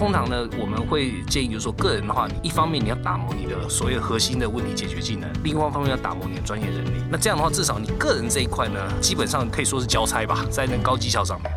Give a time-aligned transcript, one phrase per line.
[0.00, 7.04] 通常呢，我们会建议就是说，个人的话，一方面你要打磨你的所有核心的问题解决技能，另外一方面要打磨你的专业能力。
[7.10, 11.52] 那这样的话，至少你个人这一块呢，基本上可以说是交差吧，在那高绩效上面。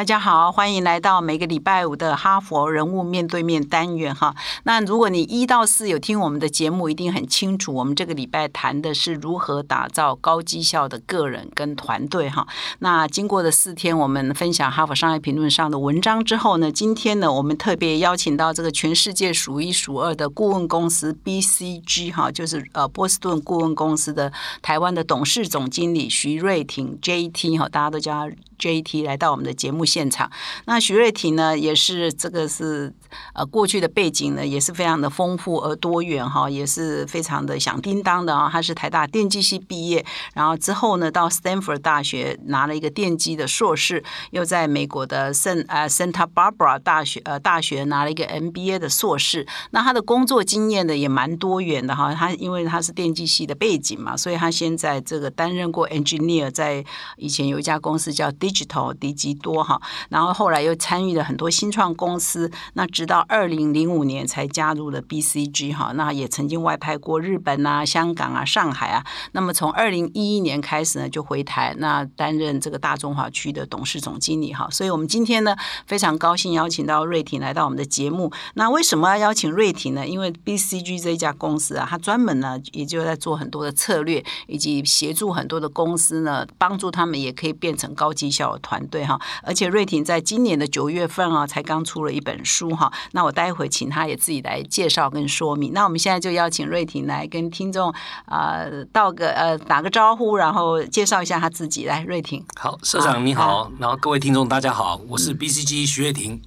[0.00, 4.34] 大家好，欢迎来到每个礼拜五的哈佛人物面对面单元哈。
[4.62, 12.48] 那如果你一到四有听我们的节目，一定很清楚，我们这个礼拜谈的是如何打造高绩效的个人跟团队哈。
[12.78, 28.34] 那经过的四天，我们分享哈佛商业评论上的文章之后呢，今天呢，我们特别邀请到这个全世界数一数二的顾问公司 BCG 哈，就是呃波士顿顾问公司的台湾的董事总经理徐瑞婷 JT 哈，大家都叫他。
[28.60, 29.02] J.T.
[29.04, 30.30] 来到我们的节目现场，
[30.66, 32.92] 那徐瑞婷呢，也是这个是
[33.32, 38.50] 呃过去的背景呢，也是非常的丰富而多元哈，也是非常的响叮当的啊。
[38.52, 40.04] 他是台大电机系毕业，
[40.34, 49.46] 然后之后呢，到 Stanford 大学拿了一个电机的硕士，又在美国的圣呃 Santa Barbara 大学呃大学拿了一个 MBA 的硕士。
[49.70, 52.14] 那他的工作经验呢，也蛮多元的哈。
[52.14, 56.84] 他因为他是电机系的背景嘛，所以他现在这个担任过 engineer，在
[57.16, 58.49] 以前有一家公司叫 D。
[58.50, 69.04] Digital 迪吉多哈，然后后来又参与了很多新创公司，那直到二零零五年才加入了 BCG 哈，那也曾经外派过日本啊、香港啊、上海啊。
[69.32, 74.68] 那么从二零一一年开始呢，就回台，那担任这个大中华区的董事总经理哈。
[74.70, 75.54] 所以我们今天呢
[75.86, 78.32] 非常高兴邀请到瑞婷来到我们的节目。
[78.54, 80.06] 那为什么要邀请瑞婷呢？
[80.06, 88.30] 因为 BCG 这家公司啊，它专门呢也就在做很多的策略，以及协助很多的公司呢，帮助他们也可以变成高级。
[88.40, 92.90] 小团队哈，而且瑞婷在今年的九月份啊，才刚出了一本书哈。
[93.12, 95.74] 那我待会请他也自己来介绍跟说明。
[95.74, 97.92] 那我们现在就邀请瑞婷来跟听众
[98.24, 101.84] 啊道个呃打个招呼，然后介绍一下他自己。
[101.84, 102.44] 来，瑞婷。
[102.56, 106.34] 好，社长你好，然后各位听众大家好，我是 BCG 徐瑞婷。
[106.34, 106.40] 嗯，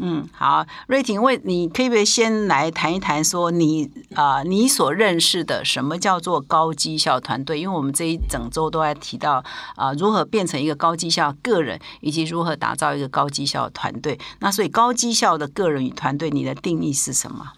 [0.00, 7.58] 嗯好，瑞婷，为你可以不可以先来谈一谈，说你啊，你所认识的什么叫做高绩效团队？
[7.58, 9.42] 因为我们这一整周都在提到
[9.74, 14.18] 啊，如何变成一个高绩效个人，以及如何打造一个高绩效团队。
[14.38, 17.52] 那所以高绩效的个人与团队，你的定义是什么？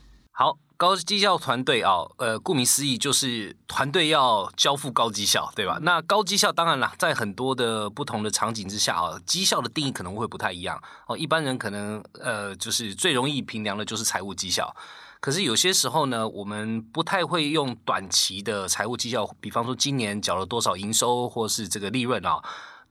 [0.80, 5.78] 高绩效团队啊，呃，顾名思义就是团队要交付高绩效，对吧？
[5.82, 11.18] 那高绩效当然了，在很多的不同的场景之下啊，绩效的定义可能会不太一样哦。
[11.18, 14.74] 一般人可能呃，就是最容易评量的就是财务绩效，
[15.20, 22.42] 可是有些时候呢，我们不太会用短期的财务绩效，比方说今年缴了多少营收或是这个利润啊。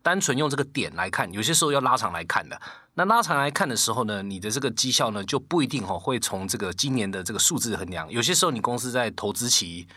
[0.02, 2.60] 单纯用这个点来看，有些时候要拉长来看的。
[2.96, 8.10] 那拉长来看的时候呢，你的这个绩效呢就不一定哦会从这个今年的这个数字衡量。
[8.12, 9.88] 有些时候你公司在投资期，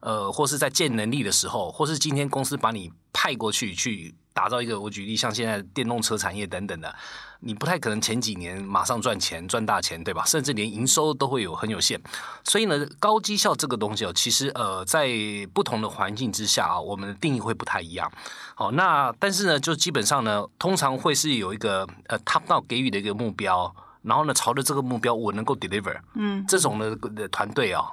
[0.00, 6.94] 呃，或是在建能力的时候，或是今天公司把你派过去去打造一个，我举例像现在电动车产业等等的。
[7.40, 10.24] 你不太可能前几年马上赚钱赚大钱，对吧？
[10.26, 12.00] 甚至连营收都会有很有限。
[12.44, 15.08] 所以呢，高绩效这个东西哦，其实呃，在
[15.54, 18.10] 不同的环境之下啊，我们的定义会不太一样。
[18.54, 27.84] 好，那但是呢，就基本上呢，通常会是有一个呃，top down 给予的一个目标，然后呢，朝着这个目标我能够 deliver，嗯，这种的的团队啊，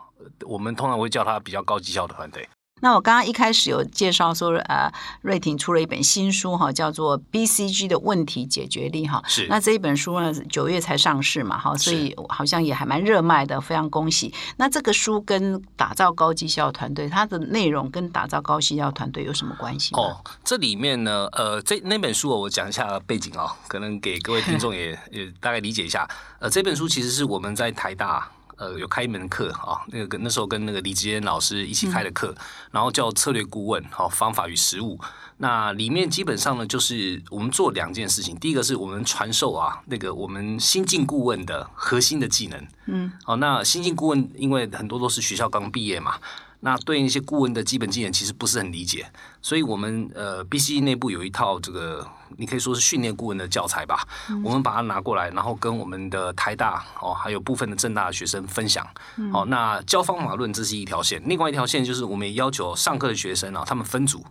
[0.42, 2.48] 我们通常会叫它比较高绩效的团队。
[2.80, 9.22] 那我刚刚一开始有介绍说，呃，瑞婷出了一本新书哈，叫做《BCG 的问题解决力》哈。
[9.28, 9.48] 是。
[9.48, 14.34] 那这一本书呢，九月才上市嘛，哈，所以好像也还蛮热卖的，非常恭喜。
[14.58, 19.96] 那这个书跟打造高绩效团队，它的内容跟打造高绩效团队有什么关系？
[19.96, 26.08] 哦，这里面呢，呃，这那本书我讲一下背景哦，可能给各位听众也也大概理解一下。
[26.40, 28.30] 呃，这本书其实是我们在台大。
[28.58, 32.36] 呃，有开一门课啊，那个跟那时候跟那个李志坚老师一起开的课，
[32.72, 35.00] 然后叫策略顾问，好方法与实务。
[35.38, 46.16] 那里面基本上呢，就是我们做两件事情，第一个是我们传授啊，那个我们新进顾问的核心的技能，嗯，好，那新进顾问因为很多都是学校刚毕业嘛。
[46.62, 49.08] 那对那些顾问的基本技能其实不是很理解，
[49.44, 54.08] 所以我们呃 B C E 内部有一套这个你可以说是训练顾问的教材吧，
[54.44, 58.86] 我们把它拿过来，然后跟我们的台大哦，还有部分的正大的学生分享。
[59.34, 64.26] 哦，那教方法论这是一条线，另外一条线就是我们也要求上课的学生啊，他们分组。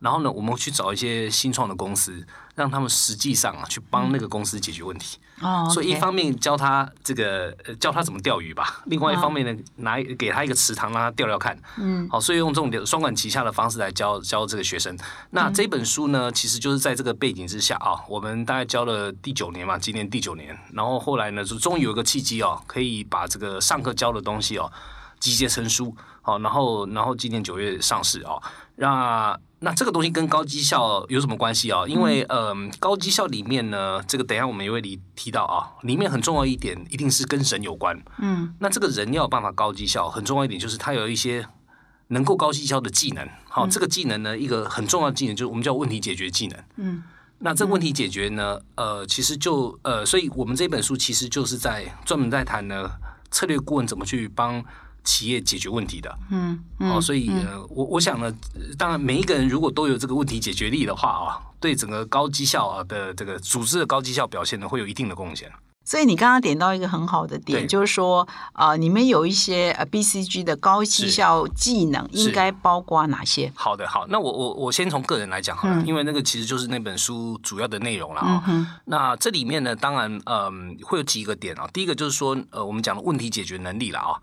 [0.00, 5.18] 然后呢，我们去找一些新创的公司，让他们实际上啊去帮那个公司解决问题。
[5.42, 11.58] 哦，所以一方面教他这个教他怎么钓鱼吧，另外一方面呢，拿给他一个池塘让他钓钓看。
[11.76, 14.96] 嗯，好，所以用这种双管齐下的方式来教教这个学生。
[15.30, 20.58] 那这本书呢，其实就是在这个背景之下啊，我们大概教了第九年嘛，今年第九年。
[20.72, 24.70] 然后后来呢，就终于有一个契机哦，可以把这个上课教的东西哦
[25.18, 25.94] 集结成书。
[26.22, 28.42] 好，然后然后今年九月上市哦，
[28.76, 29.38] 那。
[29.62, 31.84] 那这个东西跟高绩效有什么关系啊？
[31.86, 38.02] 因为呃，高绩效里面呢，这个等一下我们也会提提到啊，里面很重要一点，一定是跟人有关。
[38.18, 41.46] 嗯那这个人要有办法高绩效，很重要一点就是他有一些
[42.08, 43.28] 能够高绩效的技能。
[43.48, 46.58] 好，这个技能呢，一个很重要的技能就是我们叫问题解决技能。
[46.76, 47.02] 嗯
[47.42, 52.90] 那这问题解决呢，呃，其实就呃，所以我们这本书其实就是在专门在谈呢
[53.30, 54.62] 策略顾问怎么去帮
[55.04, 56.18] 企业解决问题的。
[56.30, 65.50] 嗯哦，所以呃，我我想呢，呃当然每一个人如果都有这个问题解决力的话啊，对整个高绩效啊的这个组织的高绩效表现呢，会有一定的贡献。
[65.90, 73.50] 所以你刚刚点到一个很好的点，就是说，呃，你们有一些呃 BCG 的高绩效技能，应该包括哪些？
[73.56, 81.68] 好的，好，那我我我先从个人来讲好了，因为那个其实就是那本书主要的内容了啊、嗯那这里面呢，当然，嗯，会有几个点啊。
[81.72, 84.14] 第一个就是说，呃，我们讲的问题解决能力了啊。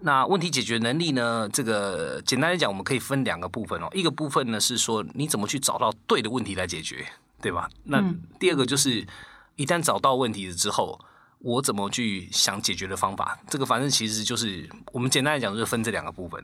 [0.00, 3.88] 那问题解决能力呢，这个简单来讲，我们可以分两个部分哦。
[3.94, 7.02] 一个部分呢是说，你怎么去找到对的问题来解决，
[7.40, 7.66] 对吧？
[7.84, 8.04] 那
[8.38, 9.06] 第二个就是，
[9.56, 11.00] 一旦找到问题了之后，
[11.44, 13.38] 我怎么去想解决的方法？
[13.48, 16.42] 这个反正其实就是我们简单来讲，就是分这两个部分。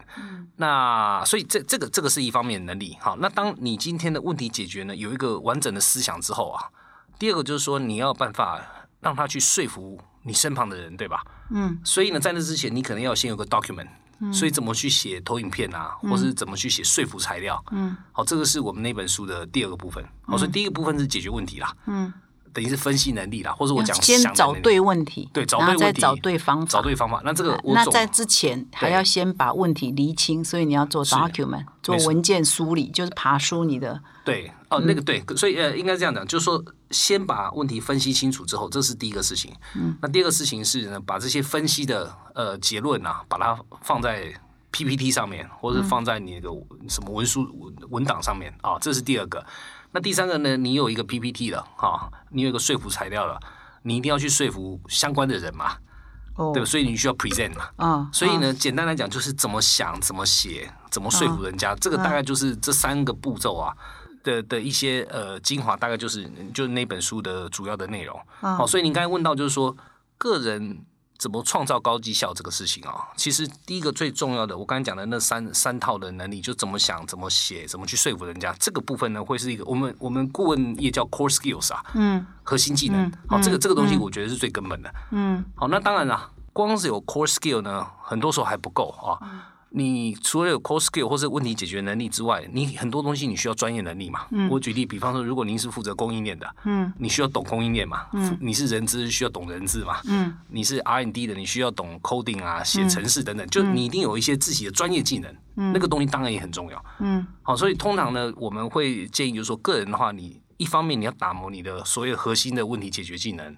[0.56, 2.96] 那所以这这个这个是一方面的能力。
[3.00, 6.68] 好，那当你今天的问题解决呢，有一个完整的思想之后啊，
[7.18, 8.60] 第二个就是说你要有办法
[9.00, 11.24] 让他去说服你身旁的人，对吧？
[11.50, 13.88] 嗯所以呢，在那之前，你可能要先有个 document。
[14.34, 17.64] 所以怎么去写投影片啊，或是怎么去写说服材料？
[17.70, 20.04] 嗯好，这个是我们那本书的第二个部分。
[20.26, 22.12] 好，所以第一个部分是解决问题啦，嗯，
[22.52, 27.20] 等于是分析能力啦，或者我讲先找对问题，对找对问题再找对方法，找对方法。
[27.24, 39.52] 那这个我那在之前还要先把问题厘清，所以你要做 document，做文件梳理，就是爬梳你的对哦，那个对，所以呃，应该这样讲，就是说，先把问题分析清楚之后，这是第一个事情。
[39.74, 44.32] 嗯，那第二个事情是呢，把这些分析的呃结论啊，把它放在
[44.70, 46.50] PPT 上面，或者放在你那个
[46.88, 49.44] 什么文书文文档上面啊，这是第二个。
[49.92, 53.38] 那第三个呢，你有一个 PPT 了哈、你有一个说服材料了，
[53.82, 55.76] 你一定要去说服相关的人嘛，
[56.36, 56.66] 哦对吧？
[56.66, 57.68] 所以你需要 present 嘛。
[57.78, 63.74] 嗯，所以呢，简单来讲就是怎么想、怎么写、怎么说服人家，这个大概就是这三个步骤啊
[64.22, 68.20] 的的一些呃精华，大概就是就是那本书的主要的内容。
[68.40, 69.76] 好、所以你刚才问到就是说
[70.18, 70.84] 个人。
[71.20, 73.06] 怎么创造高绩效这个事情啊？
[73.14, 83.12] 其实第一个最重要的，我刚才讲的那三三套的能力，就怎么想、怎么写、怎么去说服人家，这个部分呢，会是一个我们我们顾问也叫 core skills 啊，嗯核心技能。
[83.28, 84.90] 好、这个这个东西我觉得是最根本的。
[85.10, 89.20] 嗯好，那当然啦，光是有 core skill 呢，很多时候还不够啊。
[89.72, 94.26] 你除了有 core skill 或者问题解决能力之外，你很多东西你需要专业能力嘛。
[94.50, 98.06] 我举例，比方说，如果您是负责供应链的，嗯你需要懂供应链嘛。
[98.40, 100.00] 你是人资，需要懂人资嘛。
[100.06, 106.84] 嗯你是 R N D 的，你需要懂 coding 啊，写程式等等，就你一定有一些自己的专业技能，那个东西当然也很重要。
[106.98, 113.56] 嗯好，所以通常呢，我们会建议就是说，个人的话，你一方面你要打磨你的所有核心的问题解决技能，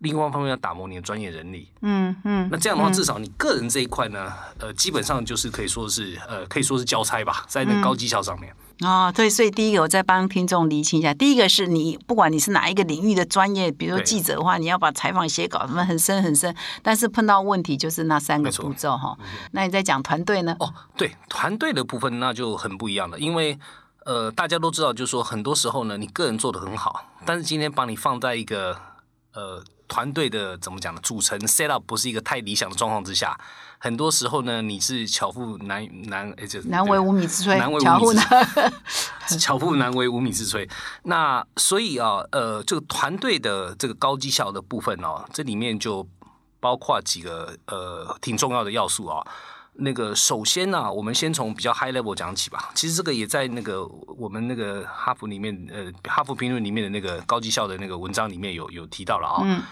[0.00, 1.70] 另外一方面要打磨你的专业能力。
[1.82, 8.54] 嗯嗯，那这样的话，至少你个人这一块呢，呃，基本上就是可以说是呃，可以说是交差吧，在那高绩效上面。
[8.80, 19.14] 哦，对，所以第一个我再帮听众厘清一下，第一个是你不管你是哪一个领域的专业，比如说记者的话，你要把采访写稿什么很深很深，但是碰到问题就是那三个步骤哈。
[19.52, 20.56] 那你在讲团队呢？
[20.60, 23.58] 哦，对，团队的部分那就很不一样了，因为
[24.06, 28.74] 呃，大家都知道，就是说很多时候呢，你个人做的很好，但是今天把你放在一个
[29.34, 33.36] 呃团队的怎么讲呢，组成 set up 不是一个太理想的状况之下，
[33.78, 38.72] 很多时候呢，你是巧妇难难，哎，这难为无米之炊，难为无巧妇米之难。
[39.38, 40.70] 巧妇难为无米之炊。
[41.02, 46.06] 那所以啊，呃，这个团队的这个高绩效的部分哦，这里面就
[46.60, 49.26] 包括几个呃挺重要的要素啊。
[49.80, 52.70] 那个首先呢、我们先从比较 high level 讲起吧。
[52.74, 53.84] 其实这个也在那个
[54.16, 59.42] 我们那个哈佛里面，呃，哈佛评论里面的那个高绩效的那个文章里面有有提到了啊。
[59.44, 59.62] 嗯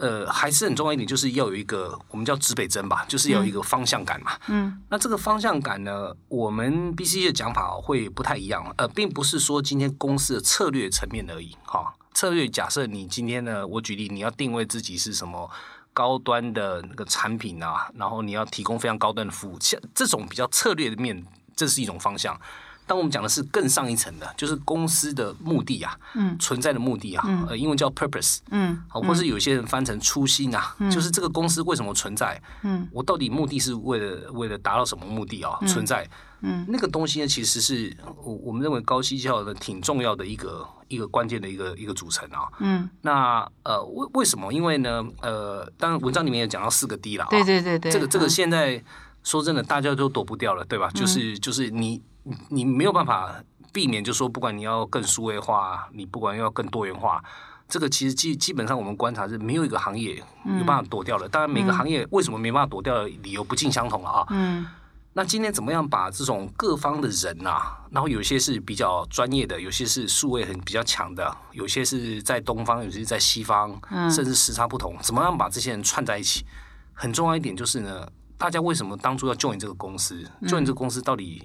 [0.00, 4.30] 呃，还是很重要一点，就是要有一个我们叫指北针吧，就是要有一个方向感嘛。
[4.46, 11.92] 嗯那这个方向感呢，我们 BC 的讲法会不太一样，呃，并不是说今天公司的策略层面而已，哈。
[12.14, 15.50] 策略假设你今天呢，我举例，你要定位自己是什么
[15.98, 21.26] 高端的那个产品啊，然后你要提供非常高端的服务，像这种比较策略的面，
[21.56, 22.40] 这是一种方向。
[22.88, 32.40] 当我们讲的是更上一层的，就是公司的目的啊，嗯存在的目的啊，呃，英文叫 purpose，嗯好，或是有些人翻成初心啊，就是这个公司为什么存在？
[32.62, 35.58] 嗯，我到底目的是为了为了达到什么目的啊？
[35.66, 36.08] 存在，
[36.40, 42.48] 嗯，那个东西呢，其实是我我们认为高绩效的挺重要的一个一个关键的一个一个组成啊。
[42.60, 44.50] 嗯，那呃，为为什么？
[44.50, 47.28] 因为呢，呃，当然文章里面有讲到四个 D 了啊。
[47.30, 48.82] 对对对对，这个这个嗯现在
[49.24, 50.88] 说真的，大家都躲不掉了，对吧？
[50.94, 52.00] 就是就是你
[52.48, 53.34] 你没有办法
[53.72, 57.22] 避免就说不管你要更数位化，你不管要更多元化。
[57.68, 60.16] 这个其实基基本上我们观察是没有一个行业
[60.58, 61.28] 有办法躲掉的。
[61.28, 64.26] 当然，每个行业为什么没办法躲掉的理由不尽相同了啊。
[64.30, 64.66] 嗯。
[65.14, 73.78] 那今天怎么样把这种各方的人呐，然后有些是比较专业的，有些是数位很比较强的，有些是在东方，有些在西方，
[74.10, 76.46] 甚至时差不同，怎么样把这些人串在一起？
[76.94, 78.06] 很重要一点就是呢，
[78.36, 81.42] 大家为什么当初要 join 这个公司？join 这个公司到底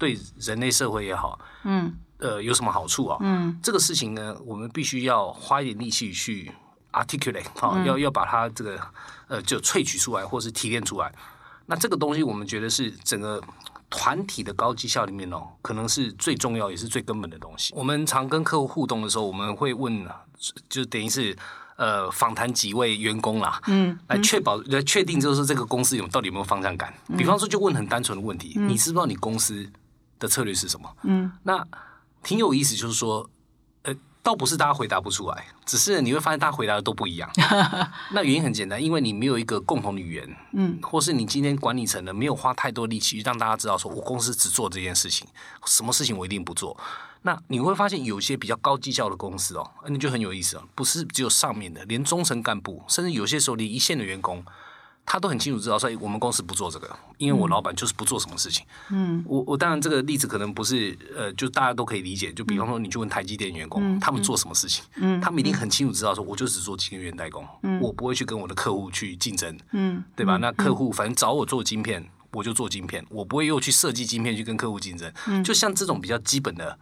[0.00, 1.94] 对人类社会也好，嗯。
[2.22, 3.16] 呃，有什么好处啊？
[3.22, 6.52] 嗯，这个事情呢，我们必须要花一点力气去
[6.92, 8.78] articulate 啊，要要把它这个
[9.26, 11.10] 呃就萃取出来，或是提炼出来。
[11.64, 13.42] 那这个东西，我们觉得是整个
[13.88, 17.72] 团体的高绩效里面哦，可能是最重要也是最根本的东西。
[17.74, 20.06] 我们常跟客户互动的时候，我们会问，
[20.68, 21.34] 就等于是
[21.76, 26.92] 呃访谈几位员工啦，嗯，来确保来确定就是这个公司有到底有没有方向感。
[27.16, 29.66] 比方说，就问很单纯的问题，你知不知道你公司
[30.20, 30.96] 的策略是什么？
[31.02, 31.66] 嗯，那。
[32.22, 33.30] 挺有意思，就是说，
[33.80, 37.30] 呃，倒不是大家回答不出来，只是你会发现大家回答的都不一样。
[38.12, 45.26] 那原因很简单，因为你没有一个共同的语言，嗯，或是你今天管理层呢没有花太多力气让大家知道，说我公司只做这件事情，
[45.64, 46.76] 什么事情我一定不做。
[47.22, 54.44] 那你会发现有些比较高绩效的公司哦，那就很有意思哦，不是只有上面的，连中层干部，甚至有些时候连一线的员工。
[55.12, 56.88] 他都很清楚知道，所以我们公司不做这个，
[57.18, 58.64] 因为我老板就是不做什么事情。
[58.92, 62.32] 嗯，我我当然这个例子可能不是呃，就大家都可以理解。
[62.32, 70.36] 就比方说，你去问台积电员工，他们做什么事情，嗯，他们一定很清楚知道，说我就只做晶圆代工，嗯，我不会去跟我的客户去竞争，嗯，对吧？
[70.36, 75.12] 那客户反正找我做晶片，我就做晶片，我不会又去设计晶片去跟客户竞争。
[75.26, 76.78] 嗯，就像这种比较基本的。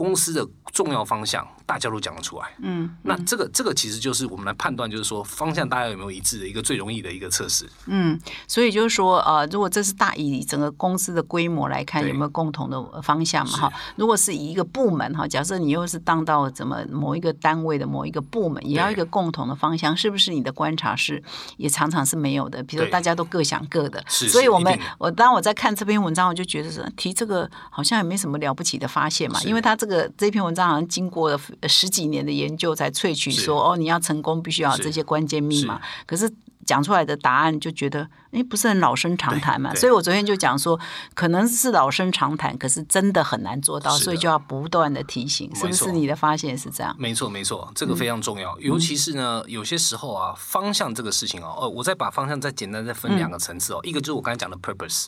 [0.00, 2.46] 公司的重要方向，大家都讲得出来。
[2.62, 7.68] 嗯，那这个这个其实就是我们来判断，就是说方向大家有没有一致的一个最容易的一个测试。
[7.84, 13.58] 嗯，所以就是说，呃，如果这是大以整个公司的规模来看，有没有共同的方向嘛？
[13.58, 21.22] 哈，如果是以一个部门哈，假设你又是当到怎么某一个单位的某一个部门，也要一个共同的方向，是不是你的观察是
[21.58, 22.62] 也常常是没有的？
[22.62, 24.02] 比如大家都各想各的。
[24.08, 29.89] 是，所以我们我当我在看这篇文章，我就觉得是提这个好像也没什么了不起的发现嘛，因为他这个。
[29.90, 35.80] 个这篇文章好像经过了十几年的研究才萃取，说哦，你要成功必须要这些关键密码。
[36.06, 36.32] 可是
[36.64, 38.08] 讲出来的答案就觉得。
[38.30, 39.74] 哎，不是很老生常谈嘛？
[39.74, 40.78] 所以我昨天就讲说，
[41.14, 45.90] 可能是老生常谈，可是真的很难做到，所以就要不断的提醒，是不是？
[45.90, 46.94] 你的发现是这样？
[46.96, 48.56] 没错，没错，这个非常重要。
[48.60, 55.06] 尤其是呢，有些时候啊，方向这个事情哦，哦，我再把方向再简单再分两个层次哦，一个就是我刚才讲的 purpose，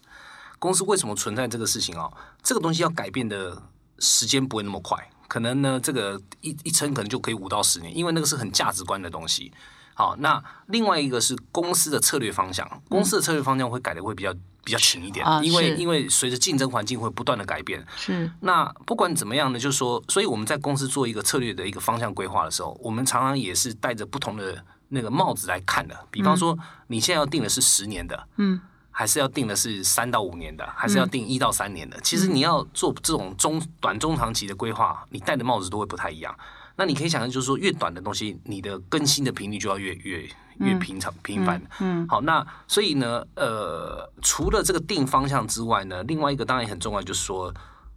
[0.58, 2.12] 公司为什么存在这个事情哦，
[2.42, 3.62] 这个东西要改变的
[4.02, 4.98] 时间不会那么快。
[5.28, 9.50] 可能呢，这个一一撑可能就可以五到十年，因为那个是很价值观的东西。
[9.94, 17.82] 好，那另外一个是公司的策略方向，公司的策略方向会改的会比较比较勤一点，因为因为随着竞争环境会不断的改变。
[17.96, 18.30] 是。
[18.40, 25.96] 那不管怎么样呢，就是说，所以我们在公司做一个策略的一个方向规划的时候，我们常常也是戴着不同的那个帽子来看的。
[26.10, 28.60] 比方说，你现在要定的是十年的，嗯。
[28.94, 31.98] 还是要定的是三到五年的，还是要定一到三年的？
[32.02, 36.32] 其实你要做这种中短中长期的规划，你戴的帽子都会不太一样。
[36.76, 41.60] 那你可以想象，就是说越短的东西，你的更新的频率就要越越越平常频繁。
[41.80, 47.52] 嗯，好，那所以呢，呃，除了这个定方向之外呢，另外一个当然也很重要，就是说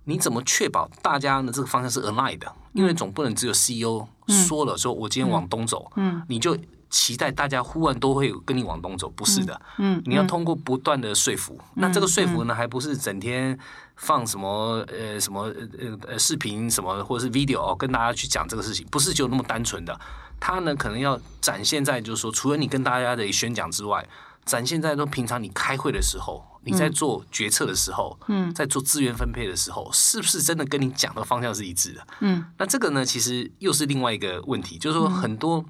[0.05, 2.51] 你怎么确保大家的这个方向是 align 的？
[2.73, 6.57] 因为总不能只有 CEO 说了说我今天往东走，嗯，你就。
[6.95, 11.59] 期待大家忽然都会跟你往东走，不是的，嗯，你要通过不断的说服。
[11.73, 13.59] 那这个说服呢，还不是整天
[13.97, 15.41] 放什么呃什么
[15.77, 19.99] 呃呃视频什么或者是 video 跟大家去讲这个事情，不是就那么单纯的。
[20.39, 24.07] 他呢，可能要展现在就是说，除了你跟大家的宣讲之外，
[24.45, 32.07] 展现在说平常你开会的时候，你在做决策的时候，嗯，在做资源分配的时候，是不是真的跟你讲的方向是一致的？
[32.21, 35.65] 嗯，那这个呢，其实又是另外一个问题，就是说很多。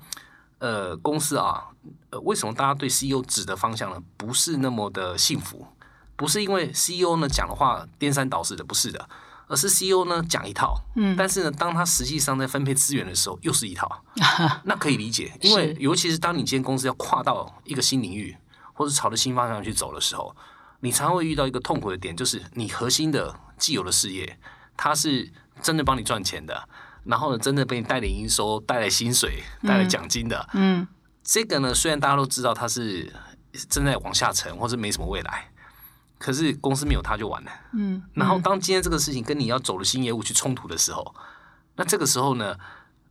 [0.59, 1.65] 呃，公司啊，
[2.09, 5.67] 呃，为什么大家对 CEO 指的方向呢，不是那么的幸福？
[6.15, 9.09] 不是因为 CEO 呢讲的话颠三倒四的，不是的，
[9.47, 14.03] 而是 CEO 呢讲一套，嗯，但是呢，当他实际上在分配资源的时候，又是一套。
[14.63, 18.35] 那可以理解，因为尤其是当你今天公司要跨到一个新领域，
[18.73, 20.33] 或者朝着新方向去走的时候，
[20.79, 24.39] 你常会遇到一个痛苦的点，就是你核心的既有的事业，
[24.77, 25.29] 它是
[25.61, 26.69] 真的帮你赚钱的。
[27.05, 30.87] 然后呢，真的被你带来营收、带来薪水、带来奖金的，嗯，
[31.23, 33.13] 这个呢，虽然大家都知道它是
[33.69, 35.49] 正在往下沉，或者没什么未来，
[36.17, 38.01] 可是公司没有它就完了，嗯。
[38.13, 41.15] 然后当今天这个事情跟你要走的新业务去冲突的时候，
[41.75, 42.55] 那这个时候呢，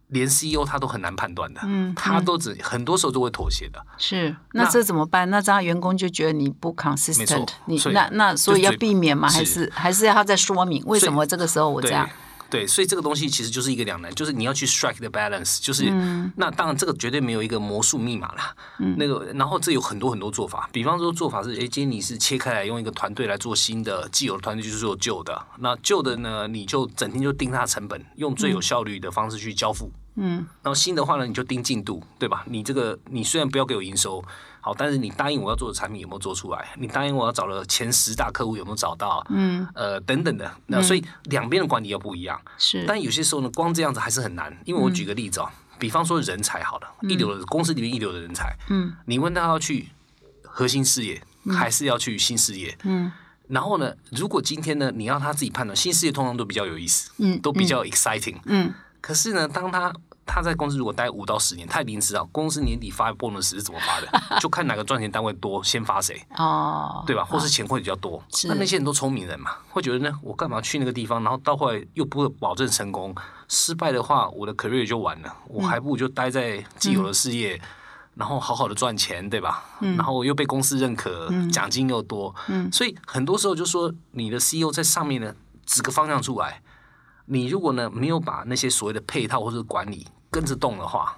[0.09, 3.81] 连 CEO 他都很难判断的，嗯，他都只很多时候都会妥协的。
[3.97, 5.31] 是，那那这怎么办？
[5.31, 9.29] 那这样员工就觉得你不 consistent，你那那所以要避免吗？
[9.29, 12.09] 还是是还是要他再说明为什么这个时候我这对样？
[12.51, 18.55] 对，所以这个东西其实就是一个两难，就是你要去 strike the balance，就是、嗯那当然这个绝对没有一个魔术密码啦。
[18.97, 29.91] 那个然后这有很多很多做法，比方说做法是，哎，今天你是切开来用一个团队来做新的，既有的团队就是做旧的，那旧的呢，你就整天就盯它的成本，用最有效率的方式去交付。
[30.17, 32.45] 嗯，然后新的话呢，你就盯进度，对吧？
[32.47, 34.25] 你这个你虽然不要给我营收，
[34.65, 36.71] 好，但是你答应我要做的产品有没有做出来？
[36.79, 39.23] 你答应我要找的前十大客户有没有找到？
[39.29, 40.51] 嗯，呃，等等的。
[40.69, 42.41] 那所以两边的管理又不一样。
[42.57, 44.57] 是，但有些时候呢，光这样子还是很难。
[44.65, 49.91] 因为我举个例子哦，比方说人才好了，一流的公司里面一流的人才，嗯，你问他要去
[50.43, 53.13] 核心事业，还是要去新事业，嗯。
[53.49, 58.73] 然后呢，如果今天呢，你要他自己判断，新事业通常都比较有意思，嗯，都比较 exciting，嗯。
[59.03, 59.95] 可是呢，当他
[60.27, 66.21] 他在公司如果待五到十年，他已经知道公司年底发 bonus 是怎么发的， 就看哪个赚钱单位多，先发谁。
[66.37, 67.25] 哦，对吧？
[67.25, 68.49] 或是钱会比较多，是。
[68.49, 73.15] 那那些人都聪明人嘛，会觉得呢，我干嘛去那个地方，然后到后来又不保证成功，
[73.49, 77.61] 失败的话，我的 career 就完了，我还不如就待在既有的事业，
[78.15, 79.65] 然后好好的赚钱，对吧？
[79.81, 82.71] 然后又被公司认可，奖金又多，嗯。
[82.73, 85.35] 所以很多时候就说你的 CEO 在上面呢
[85.67, 86.63] 指个方向出来，
[87.27, 91.17] 你如果呢没有把那些所谓的配套或者管理跟着动的话，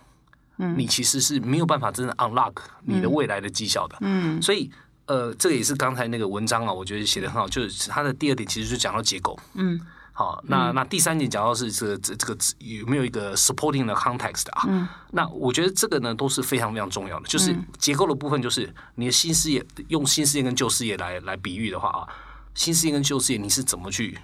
[0.58, 3.96] 嗯你其实是没有办法真的 unlock 你的未来的绩效的。
[4.00, 4.70] 嗯，所以
[5.06, 9.38] 呃，这个也是刚才那个文章啊，我觉得写的很好，就是它的第二点其实就讲到结构。
[9.54, 9.80] 嗯，
[10.12, 14.64] 好，那那第三点讲到是这个这这个有没有一个 supporting 的 context 啊？
[14.68, 22.08] 嗯，那我觉得这个呢都是非常非常重要的，就是结构的部分，就是你的新事业用新事业跟旧事业来来比喻的话啊，
[22.54, 24.18] 新事业跟旧事业你是怎么去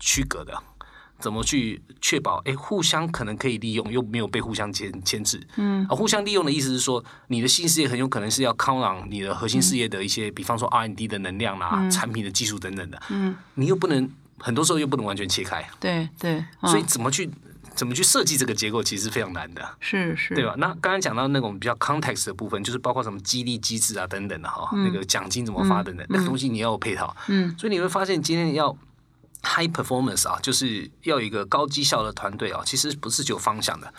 [0.00, 0.56] 区隔的？
[1.18, 2.42] 怎么去确保？
[2.44, 5.40] 哎，互相可能可以利用，又没有被互相牵牵制。
[5.56, 13.00] 嗯，啊，互相利用的意思是说，你的新事业很有可能是要 count on 你的核心事业的一些，比方说 R&D 的能量啦、产品的技术等等的。
[13.10, 17.30] 嗯，你又不能很多时候又不能完全切开，对对，嗯所以怎么去
[17.74, 19.66] 怎么去设计这个结构，其实是非常难的。
[19.80, 20.54] 是是，对吧？
[20.58, 27.16] 那刚刚讲到那种比较 context 的部分，就是包括什么激励机制啊等等的哈，那个奖金怎么发等等，那个东西你要有配套。
[27.28, 28.76] 嗯，所以你会发现今天要
[29.44, 33.92] high performance 啊，就是要有一个高绩效的团队啊，其实不是只有方向的。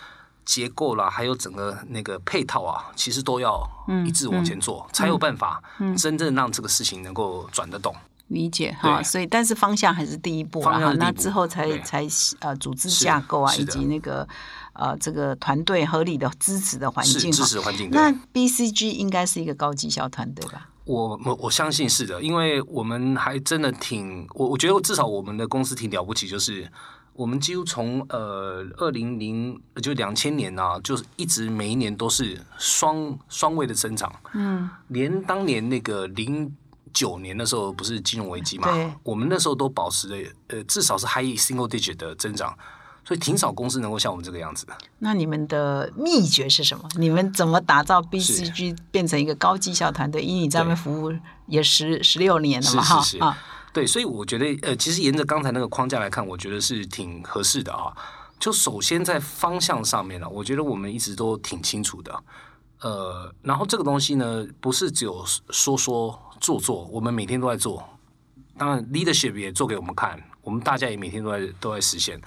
[0.44, 3.68] 结构啦，还有整个那个配套啊，其实都要
[4.06, 5.60] 一致往前做，才有办法
[5.98, 7.92] 真正让这个事情能够转得动。
[8.28, 12.06] 理解哈，所以但是方向还是第一步啦哈，方向是第一步那之后才才
[12.38, 14.26] 呃组织架构啊，以及那个
[14.74, 17.32] 呃这个团队合理的支持的环境。
[17.32, 17.90] 支持环境。
[17.90, 20.68] 那 BCG 应该是一个高绩效团队吧？
[20.86, 26.66] 我我我相信是的，因为我们还真的挺我我觉得至少我们的公司挺了不起，就是
[27.12, 36.50] 我们几乎从呃二零零就两千年啊，就是一直每一年都是双双位的增长，嗯，连当年那个零。
[36.92, 38.96] 九年的时候不是金融危机嘛？
[39.02, 42.56] 我们那时候都保持了呃至少是 high single digit 的增长，
[43.06, 44.76] 所以挺少公司能够像我们这个样子的。
[44.98, 46.88] 那你们的秘诀是什么？
[46.96, 50.20] 你们怎么打造 BCG 变成一个高绩效团队？
[50.20, 51.12] 因为你在那边服务
[51.46, 53.38] 也十十六年了嘛，哈啊，
[53.72, 57.96] 对，所以我觉得呃，其实沿着刚才那个框架来看，我觉得是挺合适的啊。
[58.40, 62.24] 就首先在方向上面呢，我觉得我们一直都挺清楚的。
[62.80, 67.82] 呃，然后这个东西呢，不是只有说说做做，我们每天都在做。
[68.58, 72.20] 当然，leadership 也做给我们看，我们大家也每天都在都在实现。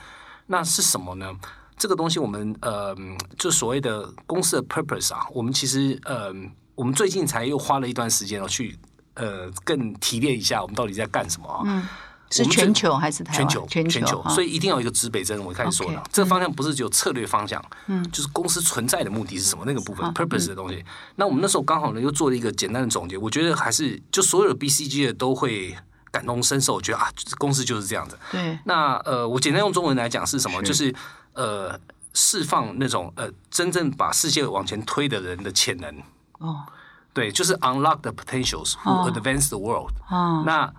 [0.51, 1.31] 那是什么呢？
[1.77, 2.95] 这个东西我们呃，
[3.37, 6.33] 就所谓的公司的 purpose 啊，我们其实呃，
[6.73, 8.77] 我们最近才又花了一段时间哦，去
[9.13, 11.61] 呃更提炼一下我们到底在干什么啊。
[11.65, 11.87] 嗯，
[12.31, 13.47] 是全球还是台湾？
[13.47, 15.39] 全球，全全球，啊所以一定要有一个指北针。
[15.45, 20.83] 我一开始说的 OK，这个方向不是只有策略方向，嗯，就是公司存在的目的是什么那个部分，purpose 的东西。
[21.15, 25.77] 那我们那时候刚好呢又做了一个简单的总结，我觉得还是就所有的 BCG 的都会
[26.11, 28.17] 感同身受，我觉得啊，公司就是这样子。
[28.31, 30.59] 对，那呃，我简单用中文来讲是什么？
[30.63, 30.95] 是就是
[31.33, 31.79] 呃，
[32.13, 35.95] 释放那种呃，真正把世界往前推的人的潜能。
[36.39, 36.65] 哦
[37.11, 39.91] 对，就是 unlock the potentials who 哦 advance the world。
[40.09, 40.71] 哦，那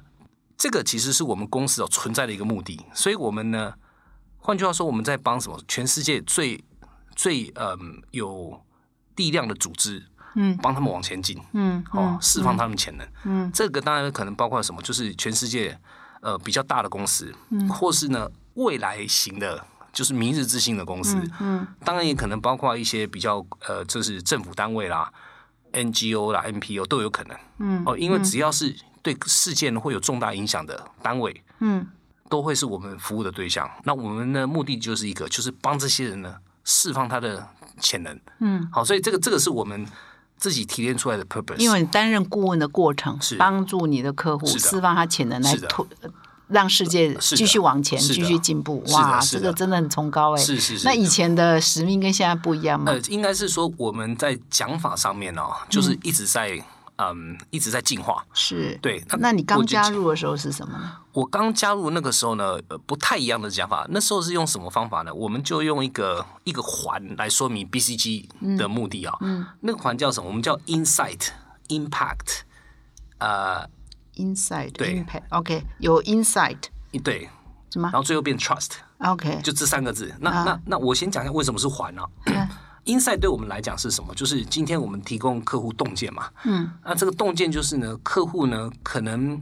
[0.56, 3.74] 这个其实是我们公司哦存在的一个目的，所以我们呢，
[4.38, 5.60] 换句话说，我们在帮什么？
[5.66, 6.62] 全世界最
[7.16, 8.62] 最嗯有
[9.16, 13.06] 力量的组织，嗯帮他们往前进，嗯哦，释放他们潜能。
[13.24, 14.80] 嗯这个当然可能包括什么？
[14.82, 15.78] 就是全世界
[16.20, 21.16] 呃比较大的公司，嗯或是呢未来型的，就是明日之星的公司。
[21.40, 25.12] 嗯当然也可能包括一些比较呃，就是政府单位啦、
[25.72, 27.36] NGO 啦、NPO 都有可能。
[27.58, 31.86] 嗯哦，因为只要是对事件会有重大影响的单位，嗯
[32.28, 33.68] 都会是我们服务的对象。
[33.84, 37.48] 那我们的目的就是一个，就是帮这些人呢释放他的
[37.80, 38.20] 潜能。
[38.38, 39.84] 嗯，好，所以这个这个是我们
[40.40, 41.59] 自己提炼出来的 purpose。
[41.59, 45.87] 因为你担任顾问的过程，是帮助你的客户释放他潜能来推，
[46.48, 48.83] 让世界继续往前，继续进步。
[48.88, 50.40] 哇，这个真的很崇高哎。
[50.40, 50.85] 是是是。
[50.85, 56.61] 那以前的使命跟现在不一样吗呃？，应该是说我们在讲法上面哦，就是一直在
[57.00, 58.24] 嗯一直在进化。
[58.34, 58.78] 是。
[58.82, 60.96] 对，那你刚加入的时候是什么呢？
[61.12, 63.86] 我刚加入那个时候呢，呃，不太一样的讲法。
[63.90, 65.12] 那时候是用什么方法呢？
[65.14, 70.28] 我们就用一个一个环来说明 BCG 的目的啊、嗯，那个环叫什么？
[70.28, 71.28] 我们叫 Insight
[71.68, 72.42] Impact。
[73.18, 73.68] 呃
[74.16, 76.58] ，Insight 对 Impact OK 有 Insight
[77.04, 77.28] 对，
[77.70, 80.14] 什么然后最后变 Trust，OK 就这三个字。
[80.20, 82.04] 那、那那我先讲一下为什么是环啊。
[82.90, 84.12] Insight 对我们来讲是什么？
[84.14, 86.29] 就是今天我们提供客户洞见嘛。
[86.44, 86.68] 嗯。
[86.85, 89.40] 那这个洞见就是呢，客户呢可能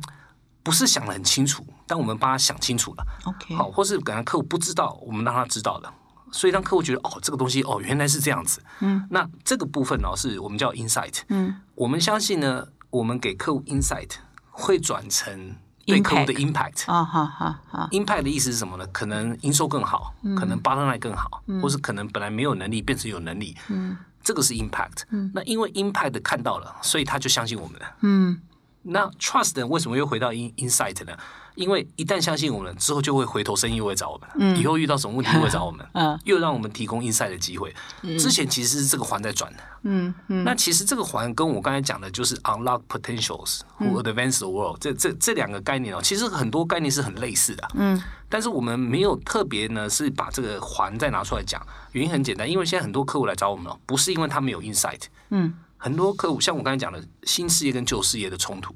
[0.63, 3.07] 不是想得很清楚，但我们帮他想清楚了。
[3.25, 5.91] OK 好，或是可能客户不知道，我们让他知道了，
[6.31, 8.63] 所以让客户觉得哦，这个东西哦原来是这样子。
[8.81, 11.23] 嗯，那这个部分呢、是我们叫 insight。
[11.29, 14.11] 嗯，我们相信呢，我们给客户 insight
[14.51, 15.57] 会转成
[15.88, 16.90] 对客户的 impact。
[16.90, 18.87] 啊哈哈哈 impact 的意思是什么呢？
[18.88, 23.57] 可能营收更好，可能 bottom line 更好，或是可能本来没有能力变成有能力。
[23.68, 25.03] 嗯，这个是 impact。
[25.11, 27.87] 嗯，那因为 impact 看到了，所以他就相信我们了。
[28.03, 28.40] 嗯
[28.83, 29.66] 那 trust？
[29.66, 31.12] 为什么又回到 in insight 呢？
[31.59, 36.18] 因为一旦相信我们之后，就会回头生意又会找我们，以后遇到什么问题又会找我们， 嗯。
[36.25, 37.75] 又让我们提供 insight 的机会。
[38.16, 39.53] 之前其实是这个环在转。
[39.53, 40.44] 的，嗯嗯。
[40.44, 43.92] 那其实这个环跟我刚才讲的就是 unlock potentials 嗯。
[43.92, 48.01] who advance the world、这这这两个概念哦，其实很多概念是很类似的，嗯。
[48.29, 51.61] 但是我们没有特别呢是把这个环再拿出来讲，
[51.92, 55.55] 原因很简单，因为现在很多客户来找我们哦，不是因为他们有 insight，嗯。
[55.81, 58.75] 很多客户像我刚才讲的新事业跟旧事业的冲突，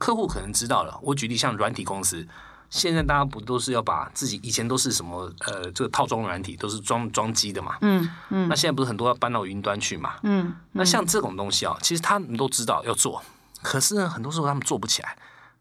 [0.00, 0.98] 客户可能知道了。
[1.02, 2.26] 我举例像软体公司，
[2.70, 10.14] 现在大家不都是要把自己以前都是什么呃这个套装软体都是装装机的嘛，嗯嗯那现在不是很多要搬到云端去嘛？
[10.22, 13.22] 嗯那像这种东西啊，其实他们都知道要做，
[13.62, 15.14] 可是呢，很多时候他们做不起来。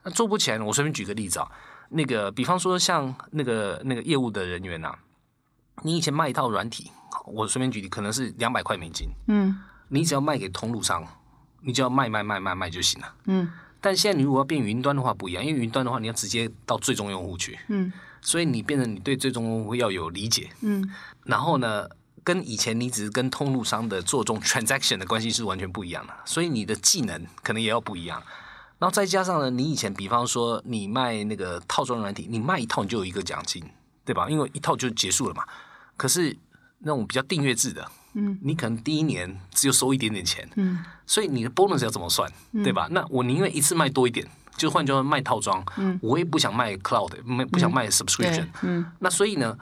[0.04, 1.52] 那做不起来呢，我随便举个例子啊，
[1.89, 4.95] 那个比方说像那个那个业务的人员呐、
[5.82, 6.89] 你以前卖一套软体，
[7.25, 11.06] 我随便举例，可能是两百块美金，嗯你只要卖给通路商，
[11.62, 13.13] 你就要卖卖卖卖卖就行了。
[13.25, 20.89] 嗯但现在你如果要变云端的话不一样，因为云端的话你要直接到最终用户去，嗯所以你变成你对最终用户要有理解，嗯
[21.24, 21.88] 然后呢，
[22.24, 28.22] 跟以前你只是跟通路商的做这种 transaction 的关系是完全不一样的，所以你的技能可能也要不一样。
[28.78, 33.63] 然后再加上呢，你以前比方说你卖那个套装软体，你卖一套你就有一个奖金，
[34.04, 34.30] 对吧？
[34.30, 35.44] 因为一套就结束了嘛。
[35.96, 36.38] 可是
[36.80, 40.84] 那种比较订阅制的，嗯，你可能第一年只有收一点点钱，嗯。
[41.06, 42.32] 所以你的 bonus 要怎么算，
[42.63, 42.88] 对吧？
[42.91, 46.00] 那我宁愿一次卖多一点，就换句话说卖套装，嗯。
[46.02, 48.86] 我也不想卖 cloud，没不想卖 subscription，、对嗯。
[49.00, 49.58] 那所以呢，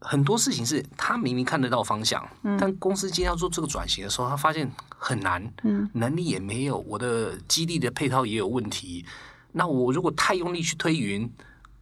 [0.00, 2.58] 很多事情是他明明看得到方向，嗯。
[2.60, 5.88] 但公司今天要做这个转型的时候，他发现很难，嗯。
[5.92, 9.04] 能力也没有，我的基地的配套也有问题。
[9.52, 11.30] 那我如果太用力去推云，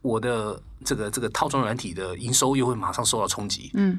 [0.02, 3.70] 我的这个这个套装软体的营收又会马上受到冲击。
[3.74, 3.98] 嗯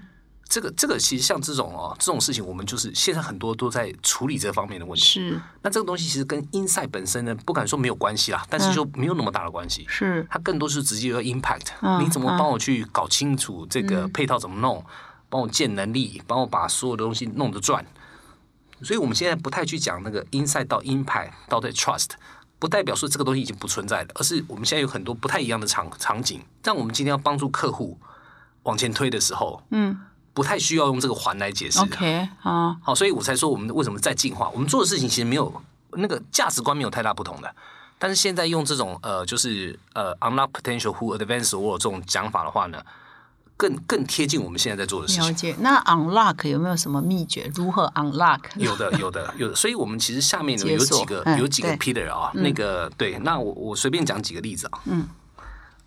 [0.52, 5.06] 这个这个其实像这种哦，这种事情我们就是现在很多都在处理这方面的问题。
[5.06, 5.42] 是。
[5.62, 9.86] 那这个东西其实跟 insight 本身呢，不敢说没有关系啦，但是就没有那么大的关系。
[9.88, 10.28] 是。
[10.30, 14.84] 它更多是直接有 impact，、嗯你怎么帮我去搞清楚这个配套怎么弄，
[15.30, 17.86] 帮我建能力，帮我把所有的东西弄得转。
[18.84, 22.10] 所以我们现在不太去讲那个 insight 到 impact 到对 trust，
[22.60, 27.98] 不代表说这个东西已经不存在了，而是我们现在有很多不太一样的场场景，但我们今天要帮助客户
[28.64, 29.98] 往前推的时候，嗯
[30.34, 31.80] 不太需要用这个环来解释。
[31.80, 34.50] OK 啊好，所以我才说我们为什么在进化。
[34.50, 35.52] 我们做的事情其实没有
[35.92, 37.54] 那个价值观没有太大不同的，
[38.00, 42.82] 但是现在用这种呃，就是呃 unlock potential who advance the world 这种讲法的话呢，
[43.58, 45.24] 更更贴近我们现在在做的事情。
[45.24, 45.56] 了解。
[45.60, 47.52] 那 unlock 有没有什么秘诀？
[47.54, 48.40] 如何 unlock？
[48.56, 55.08] 有的， 有的，有的，所以我们其实下面有有几个嗯有几个 pillar 啊，那个对，那我我随便讲几个例子啊，嗯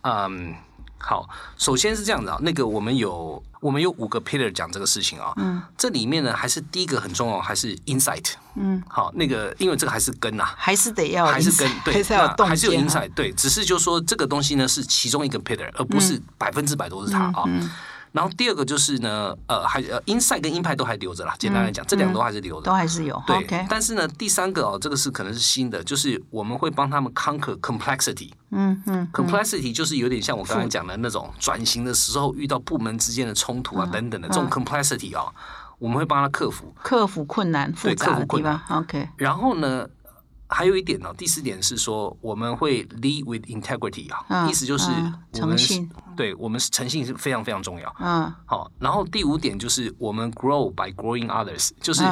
[0.02, 0.54] 嗯，
[0.98, 1.28] 好，
[1.59, 5.62] 首先是这样子啊，那个我们有我们有五个 pillar 讲这个事情啊，嗯。
[5.76, 17.44] 这里面呢还是第一个很重要，还是 insight，嗯，好，那个因为这个还是根呐、还是得要还是根对，还是要有洞那还是有 insight，对，只是就说这个东西呢是其中一个 pillar，而不是百分之百都是它啊。
[17.46, 17.70] 嗯
[18.14, 21.35] 然后第二个就是呢，呃，还呃 insight 跟 impact 都还留着啦。
[21.37, 22.72] 简单来讲，这两个都还是留着都。
[22.72, 23.20] 还是有。
[23.27, 28.31] 对但是呢，第三个哦，这个是可能是新的，就是我们会帮他们 conquer complexity。
[28.50, 35.35] 嗯嗯 complexity 就是有点像我刚才讲的那种转型的时候遇到部门之间的冲突嗯啊等等的这种 complexity 哦、
[35.81, 36.72] 我们会帮他克服。
[36.85, 38.79] 克服困难复对杂的地克服困难方。
[38.79, 39.85] OK，然后呢，
[40.55, 45.57] 还有一点呢，第四点是说我们会 lead with integrity 啊，嗯意思就是嗯我们
[46.17, 47.93] 对我们是诚信是非常非常重要。
[47.99, 52.05] 嗯好，然后第五点就是我们 grow by growing others，就是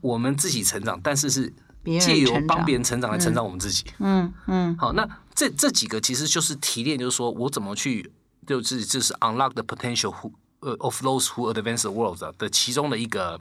[0.00, 1.52] 我们自己成长，但是是
[2.00, 3.84] 借由帮别人成长来成长我们自己。
[3.98, 8.10] 嗯嗯好，那这这几个其实就是提炼，就是说我怎么去，
[8.46, 13.38] 就是就是 unlock the potential who 呃 of those who advance the world 的的其中的一个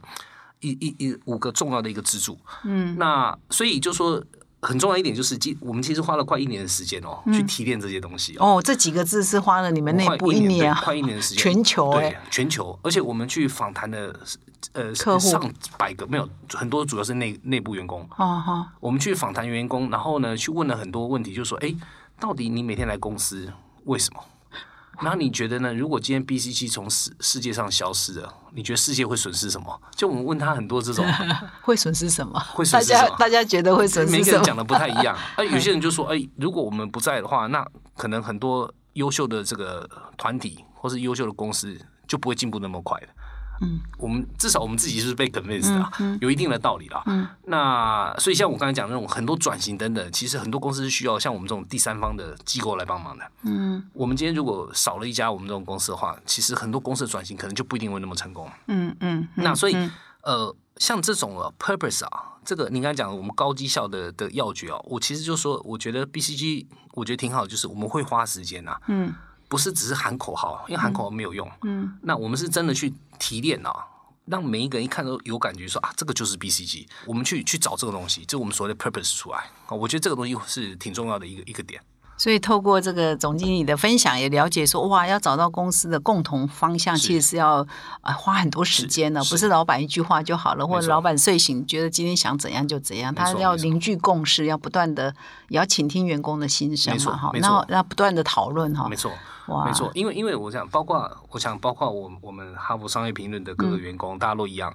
[0.60, 2.38] 一一一五个重要的一个支柱。
[2.66, 4.22] 嗯那所以就说
[4.62, 8.58] 很重要一点就是，今我们其实花了快一年的时间哦，去提炼这些东西哦。
[8.58, 14.16] 哦，这几个字是花了你们内部一年快一年的时 间，全球对哎，全球，而且我们去访谈的
[14.74, 18.02] 呃客户上百个没有很多，主要是内内部员工。
[18.18, 21.74] 哦哈，我们去访谈员工，然后呢，去问了很多问题，就说，哎，
[22.20, 23.52] 到底你每天来公司
[23.86, 24.20] 为什么？
[25.02, 25.74] 然后你觉得呢？
[25.74, 29.82] 如果今天 BCG 从世世界上消失了，你觉得世界会损失什么？
[29.96, 31.06] 就我们问他很多这种，
[31.62, 32.40] 会损失什么？
[32.54, 34.24] 会损失什么家大家觉得会损失什么？
[34.24, 35.16] 每个人讲的不太一样。
[35.36, 37.66] 啊有些人就说，哎，如果我们不在的话，那
[37.98, 41.76] 可能很多优秀的这个团体或是优秀的公司
[42.08, 43.08] 就不会进步那么快的。
[43.62, 46.20] 嗯，我们至少我们自己是被 convinced 的啊、嗯嗯。
[46.22, 47.02] 有一定的道理啦。
[47.06, 53.32] 嗯，那所以像我刚才讲的那种很多转型等等，其实很多公司是需要像我们这种第三方的机构来帮忙的。
[53.44, 53.84] 嗯。
[53.94, 58.50] 我们今天如果少了一家我们这种公司的话，其实很多公司的转型可能就不一定会那么成功。
[58.68, 59.92] 嗯嗯，嗯那所以、嗯。
[60.24, 69.12] 呃，像这种呃 purpose 啊，这个你刚才讲我们高绩效的的要诀哦，我其实就说，我觉得 BCG 我觉得挺好，就是我们会花时间呐、嗯
[69.52, 71.52] 不是只是喊口号，因为喊口号没有用。
[71.64, 73.86] 嗯那我们是真的去提炼啊。
[74.26, 81.82] 让每一个人一看都有感觉说啊，这个就是 BCG，我们去去找这个东西，就我们所谓的 purpose 出来啊，我觉得这个东西是挺重要的一个一个点。
[82.22, 87.66] 所以透过这个总经理的分享，也了解说，哇，要找到公司的共同方向，其实是要
[88.02, 89.48] 呃花很多时间的，不是。
[89.48, 95.12] 老板一句话就好了，或者老板睡醒觉得今天想怎样就怎样，他要凝聚共识，要不断的
[95.48, 97.74] 也要倾听员工的心声嘛，哈，没然后错。
[97.74, 99.12] 要不断的讨论哈没，错，
[99.48, 103.80] 哇，没错，因为因为我想，包括我想，包括我我们哈佛商业评论的各个嗯。
[103.80, 104.72] 员工，大家都一样。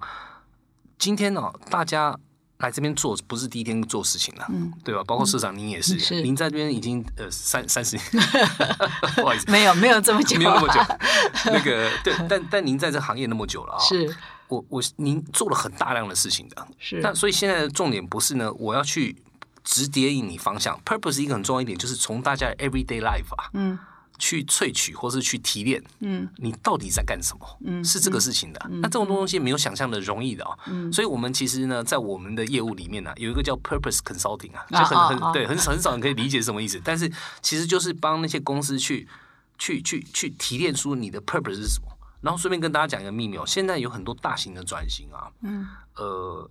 [0.99, 2.19] 今天呢、大家
[2.59, 5.03] 来这边做不是第一天做事情了，嗯对吧？
[5.07, 8.27] 包括社长您也是，是您在这边已经呃三三十年，
[9.17, 10.81] 不好意思，没有没有这么久，没有那么久。
[11.53, 14.17] 那个对，但但您在这行业那么久了啊、是
[14.49, 16.67] 我我您做了很大量的事情的。
[16.79, 19.17] 是，那所以现在的重点不是呢，我要去
[19.65, 23.79] 指点引你方向，purpose 一个很重要一点就是从大家的 everyday life 啊，嗯
[24.19, 27.59] 去萃取或是去提炼，嗯你到底在干什么？
[27.65, 28.61] 嗯是这个事情的。
[28.81, 30.59] 那这种东西没有想象的容易的哦。
[30.67, 36.81] 嗯所以我们其实呢，在我们的业务里面呢、有一个叫 purpose consulting 啊，就啊很很对，很很少人可以理解什么意思。
[36.85, 37.11] 但是
[37.43, 39.07] 其实就是帮那些公司去
[39.59, 41.89] 去去去提炼出你的 purpose 是什么。
[42.23, 46.51] 然后顺便跟大家讲一个秘密哦，现在有很多大型的转型啊，嗯呃，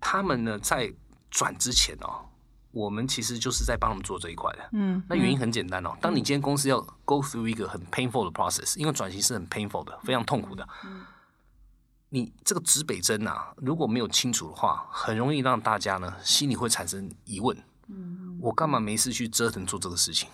[0.00, 0.90] 他们呢在
[1.30, 2.24] 转之前哦，
[2.72, 4.68] 我们其实就是在帮他们做这一块的。
[4.72, 10.66] 嗯，那原因很简单哦，当你今天公司要 go through 一个很 painful 的 process，因为转型是很 painful 的，非常痛苦的。
[12.08, 17.56] 你这个指北针啊，如果没有清楚的话，很容易让大家呢心里会产生疑问。
[18.40, 20.28] 我干嘛没事去折腾做这个事情？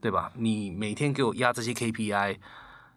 [0.00, 0.30] 对吧？
[0.34, 2.38] 你每天给我压这些 KPI，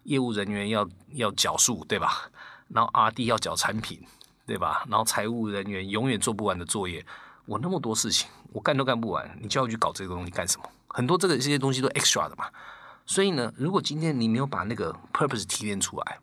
[0.04, 2.30] 业务人员要要缴数，对吧？
[2.68, 4.06] 然后 RD 要缴产品，
[4.46, 4.84] 对吧？
[4.88, 7.04] 然后财务人员永远做不完的作业，
[7.48, 10.68] 我那么多事情，我干都干不完，你叫我去搞这个东西干什么？
[10.88, 12.44] 很多这个这些东西都 extra 的嘛。
[13.06, 16.18] 所以呢，如果今天你没有把那个 purpose 提炼出来，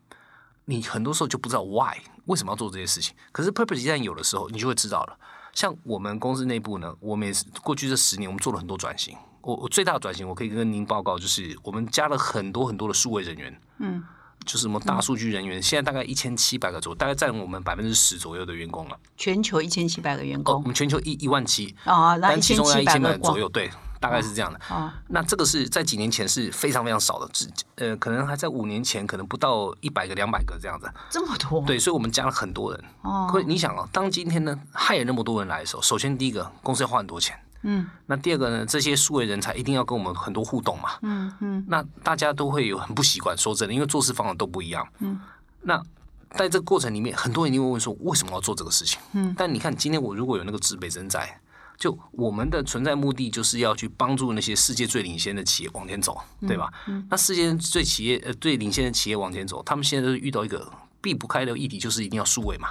[0.66, 3.12] 你很多时候就不知道 why 为什么要做这些事情。
[3.32, 5.18] 可是 purpose 一旦有的时候，你就会知道了。
[5.52, 9.16] 像我们公司内部呢，我们也是过去这十年，我们做了很多转型。
[9.40, 14.04] 我我最大的转型，我可以跟您报告，就是我们加了很多很多的数位人员，嗯，
[14.46, 18.96] 就是什么大数据人员，现在大概一千七百个左右，大概占我们百分之十左右的员工了。
[19.16, 24.58] 全球一千七百个员哦，我们全球一一万七，啊，那一但其千七百中要一千个左右，对，大概是这样的。
[24.68, 30.88] 啊，那这个是在几年前是非常非常少的，只呃，可能还在五年前，可能不到一百个、两百个这样子。
[31.10, 32.84] 这么多，对，所以我们加了很多人。
[33.02, 37.36] 哦可，你想啊，当今天呢，害了那么多人来的时候，首先第一个，公司要花很多钱。
[37.68, 40.90] 嗯那第二个呢，这些数位人才一定要跟我们很多互动嘛。
[41.02, 44.86] 嗯嗯那大家都会有很不习惯，说真的，因为做事方法都不一样。
[45.00, 45.20] 嗯，
[45.62, 45.82] 那
[46.30, 49.00] 在这个过程里面，很多人一定会问说，为什么要做这个事情？
[49.12, 51.40] 嗯，但你看，今天我如果有那个自备人在，
[51.76, 56.72] 就我们的存在目的就是要去帮助那些世界最领先的企业往前走，对吧？
[56.86, 62.68] 嗯那世界最企业呃最领先的企业往前走，他们现在都遇到一个避不开的议题，就是一定要数位嘛。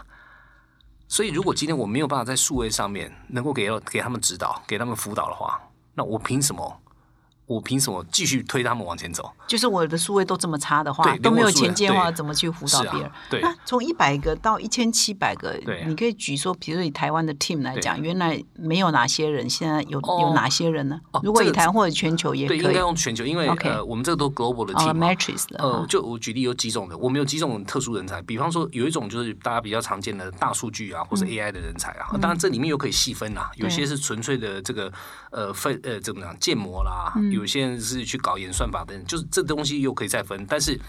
[1.07, 5.61] 所以，如果今天我没有办法在数位上面能够给给他们指导、给他们辅导的话，
[5.93, 6.81] 那我凭什么
[7.45, 9.29] 我凭什么继续推他们往前走？
[9.47, 13.11] 就是我的数位都这么差的话对，都没有前进的话，怎么去辅导别人？
[13.29, 21.19] 对那从一百个到一千七百个对，你可以举说，比如说以台湾的 team 来讲，原来没有哪些人，现在有哦有哪些人呢哦？
[21.23, 22.79] 如果以台湾或者全球也可对，应该。
[22.85, 25.07] 用全球，因为呃，我们这个都 global 的哦 team 嘛。
[25.07, 34.91] ，matrix 的，呃，嗯就我举例有几种的，我们有几种特殊人才，比方说有一种就是大家比较常见的大数据啊，嗯或是 AI 的人才啊，当然这里面又可以细分啦，有些是纯粹的这个
[35.31, 40.79] 呃分呃怎么讲建模啦，嗯有些人是去搞演算法的人，就是这东西又可以再分，但是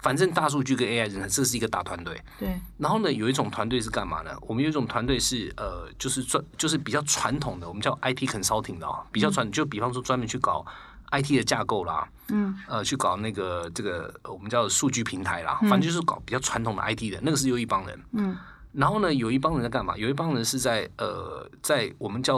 [0.00, 4.30] 反正大数据跟 AI 人才这是一个大团队，对，然后呢，有一种团队是干嘛呢？
[4.42, 10.64] 我们有一种团队是呃，就是专就是比较传统的，我们叫 IT consulting 的啊、比较传，就比方说专门去搞
[11.10, 18.36] IT 的架构啦，嗯，呃，去搞那个这个呃我们叫数据平台啦，反正就是搞比较传统的 IT 的，那个是有一帮人，嗯，
[18.72, 19.96] 然后呢，有一帮人在干嘛？
[19.96, 22.36] 有一帮人是在呃，在我们叫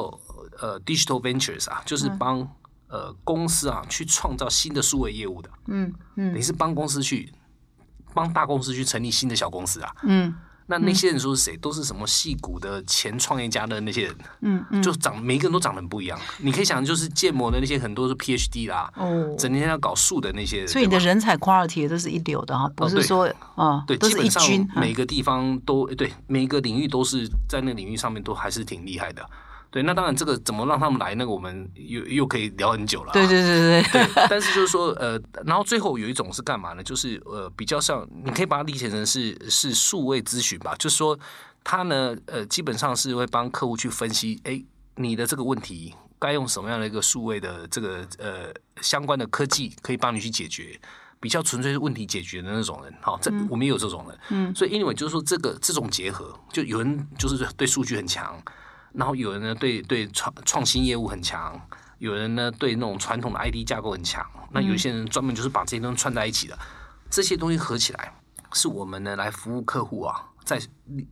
[0.61, 2.49] 呃 digital ventures 啊，就是帮、
[2.91, 7.33] 呃公司啊去创造新的数位业务的，嗯嗯等于是帮公司去
[8.13, 9.91] 帮大公司去成立新的小公司啊。
[10.03, 10.35] 嗯
[10.67, 11.57] 那那些人说是谁？
[11.57, 16.17] 都是什么戏骨的前创业家的那些人，嗯嗯，就长每一个人都长得很不一样。
[16.39, 29.29] 你可以想，就是建模的那些很多是 PhD 啦，哦，整天要搞数的那些人，所以你的人才 quality 也都是一流的哈，不是说啊，对，都是一基本上每个地方都对，每一个领域都是在那个领域上面都还是挺厉害的。
[29.71, 33.13] 对，那当然这个怎么让他们来，那个我们又又可以聊很久了啊。
[33.13, 36.83] 对对对对对，但是就是说，呃，然后最后有一种是干嘛呢？
[36.83, 41.19] 就是呃，比较像你可以把它理解成是是数位咨询吧，就是说
[41.63, 44.63] 他呢，呃，基本上是会帮客户去分析，哎，
[44.97, 48.53] 你的这个问题该用什么样的一个数位的这个呃
[48.83, 50.79] 相关的科技可以帮你去解决。
[51.23, 58.43] 比较纯粹是问题解决的那种人，好，这我们也有这种人，嗯，所以 anyway 就是说这个这种结合，就有人就是对数据很强，
[58.93, 61.61] 然后有人呢对对创创新业务很强，
[61.99, 66.59] 有人呢对那种传统的 ID 架构很强，那有些人专门就是把这些东西串在一起的，
[67.11, 68.13] 这些东西合起来，
[68.53, 70.61] 是我们呢来服务客户啊，在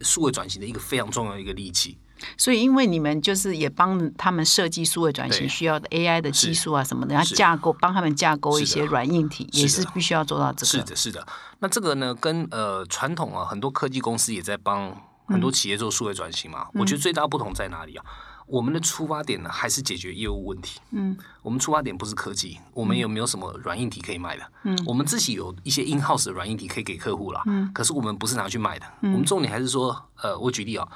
[0.01, 1.99] 数位转型的一个非常重要的一个利器。
[2.37, 10.67] 所以因为你们就是也帮他们设计数位转型需要的 AI 的技是术啊什么的，然后架构帮他们架构一些软硬体，也是必须要做到这个。
[10.67, 11.25] 是的，是的。
[11.61, 16.67] 那这个呢，跟呃传统啊，很多科技公司也在帮很多企业做数位转型嘛。
[16.75, 18.05] 我觉得最大不同在哪里啊？
[18.47, 20.81] 我们的出发点呢，还是解决业务问题。
[20.93, 24.53] 嗯，我们出发点不是科技，我们有没有什么软硬体可以卖的？
[24.64, 27.43] 嗯，我们自己有一些 in house 的软硬体可以给客户啦。
[27.45, 28.87] 嗯，可是我们不是拿去卖的。
[29.03, 30.88] 嗯我们重点还是说，呃，我举例啊，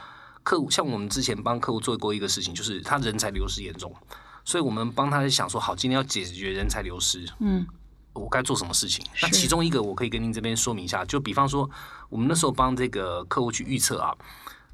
[0.43, 3.95] 客户像我们之前帮客户做过一个事情，就是他人才流失严重，
[4.47, 7.67] 所以我们帮他想说，好，今天要解决人才流失，嗯，
[8.15, 9.05] 我该做什么事情？
[9.21, 11.69] 那其中一个我可以跟您这边说明一下，就比方说，
[12.13, 14.15] 我们那时候帮这个客户去预测啊，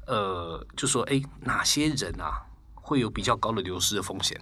[0.07, 4.39] 呃，就说，哎，哪些人啊会有比较高的流失的风险？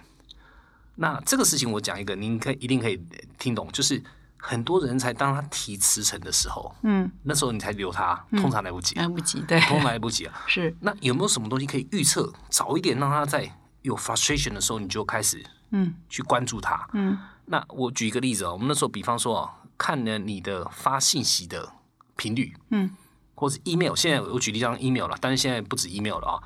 [0.96, 3.00] 那这个事情我讲一个，您可以一定可以
[3.38, 4.02] 听懂，就是
[4.36, 10.34] 很多人才当他提辞呈的时候，嗯，那时候你才留他，通常来不及，来不及，对，通常来不及啊。
[10.48, 13.48] 是，那有没有什么东西可以预测，早一点让他在
[13.82, 15.94] 有 frustration 的时候，你就开始嗯。
[16.08, 16.88] 去关注他？
[16.94, 17.16] 嗯。
[17.44, 21.72] 那我举一个例子哦，我们那时候比方说哦，看了你的发信息的
[22.18, 22.90] 频率，嗯，
[23.34, 26.36] 或是 email，现在我举例像 email 了，但是现在不止 email 了啊、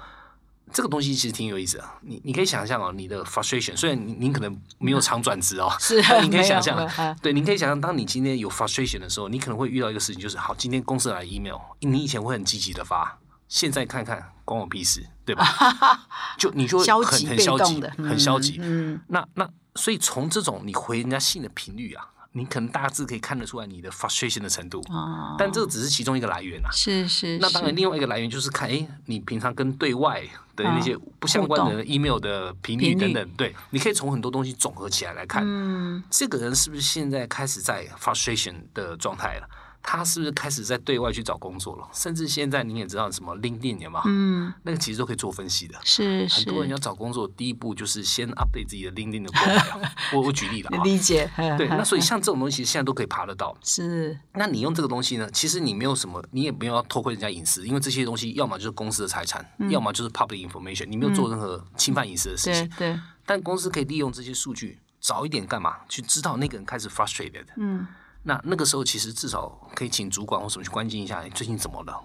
[0.72, 15.44] 这个东西其实挺有意思的，你你可以想象哦，你的 frustration，虽然您您可能没有常转职哦， 是但你可以想象啊，对，你可以想象，当你今天有 frustration 的时候，你可能会遇到一个事情，就是好，今天公司来 email，你以前会很积极的发，现在看看关我屁事，对吧？
[16.38, 18.58] 就你就消很极很消极的，很消极。
[18.60, 24.80] 嗯，那那所以从这种你回人家信的频率啊，你可能大致可以看得出来你的 frustration 的程度。
[24.88, 26.70] 哦，但这个只是其中一个来源啊。
[26.72, 30.22] 是是，那当然，另外一个来源就是看，哎，你平常跟对外
[30.56, 39.48] 的那些不相关的 email 的频率频率等等，对，你可以从很多东西总合起来来看，嗯这个人是不是现在开始在 frustration 的状态了？
[39.82, 41.88] 他是不是开始在对外去找工作了？
[41.92, 44.02] 甚至现在你也知道什么 LinkedIn 有吗？
[44.06, 45.76] 嗯，那个其实都可以做分析的。
[45.84, 53.56] 是是，很多人要找工作，第一步就是先 update 自己的 LinkedIn 的 profile 我我举例了啊， 理解，对，那所以以 像这种东西现在都可以爬得到。
[53.64, 55.28] 是那你用这个东西呢？
[55.32, 62.68] 其实你没有什么，你也没有要偷窥人家隐私，因为这些东西要么就是公司的财产，要么就是 public information，你没有做任何侵犯隐私的事情。
[62.78, 65.78] 对对，但公司可以利用这些数据，早一点干嘛？
[65.88, 67.46] 去知道那个人开始 frustrated。
[67.56, 67.86] 嗯
[68.22, 72.00] 那那个时候其实至少可以请主管或什么去关心一下，你最近怎么了？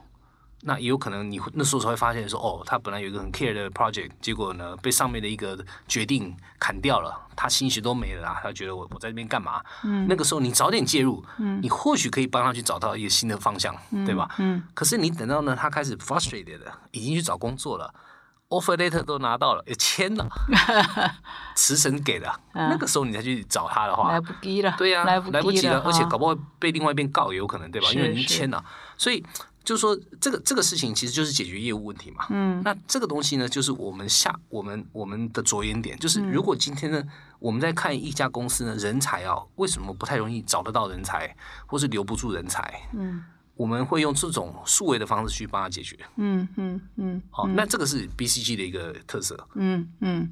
[0.61, 9.61] 那也有可能你会那时候才会发现说，哦，他本来有一个很 care 的 project，结果呢被上面的一个决定砍掉了，他心血都没了啦，他觉得我我在这边干嘛？
[9.83, 14.27] 嗯，那个时候你早点介入，嗯，你或许可以帮他去找到一个新的方向，对吧？
[14.39, 17.93] 嗯，可是你等到呢他开始 frustrated 了，已经去找工作了。
[18.49, 20.27] Offer letter 都拿到了，也签了，
[21.55, 22.69] 辞呈给的，嗯。
[22.69, 27.91] 那个时候你再去找他的话来，不及了，对呀、来不及了，而且搞不好被另外一边告也有可能，对吧？
[27.91, 28.63] 因为你已经签了，
[28.97, 29.23] 所以
[29.63, 32.25] 就是说这个这个事情其实就是解决业务问题嘛。
[32.29, 32.61] 嗯。
[32.63, 36.31] 那这个东西呢，就是我们下我们我们的着眼点，就是嗯。
[36.31, 37.03] 如果今天呢，
[37.39, 41.35] 我们在看一家公司呢，人才啊，为什么不太容易找得到人才，
[41.65, 42.81] 或是留不住人才？
[42.93, 43.25] 嗯
[43.57, 45.97] 我们会用这种数位的方式去帮他解决。
[46.15, 49.47] 嗯嗯嗯好、那这个是 BCG 的一个特色。
[49.55, 50.31] 嗯嗯。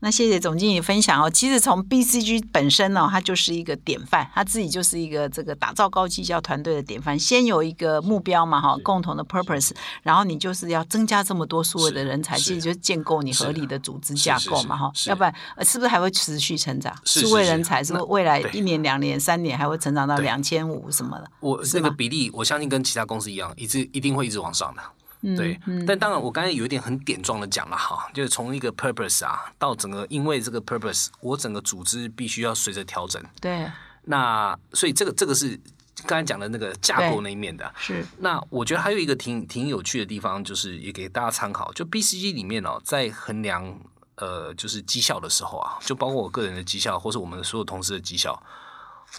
[0.00, 1.30] 那谢谢总经理分享哦。
[1.30, 7.18] 其实从 BCG 本身呢、它就是一个典范，它自己就是一个这个打造高绩效团队的典范。
[7.18, 9.70] 先有一个目标嘛，哈，共同的 purpose，
[10.02, 16.94] 然后你就是要增加这么多数位的人才，其实就是建构你合理的组织架构嘛，哈，要不然呃是不是还会持续成长？
[17.04, 21.30] 是数位人才是不是未来一年、两年、三年还会成长到对两千五什么的？
[21.40, 24.82] 我这个比例，我相信跟其他公司一样，一直一定会一直往上的。
[25.22, 33.22] 嗯对，但当然我刚才有一点很点状的讲了哈，就是从一个 purpose 啊，到整个因为这个 purpose，我整个组织必须要随着调整。
[33.40, 33.66] 对，
[34.04, 35.58] 那所以这个这个是
[36.06, 37.72] 刚才讲的那个架构那一面的。
[37.78, 43.80] 是，那我觉得还有一个挺挺有趣的地方，就是也给大家参考，就 BCG 里面哦，在衡量
[44.16, 48.40] 呃就是绩效的时候啊，就包括我个人的绩效，或是我们所有同事的绩效，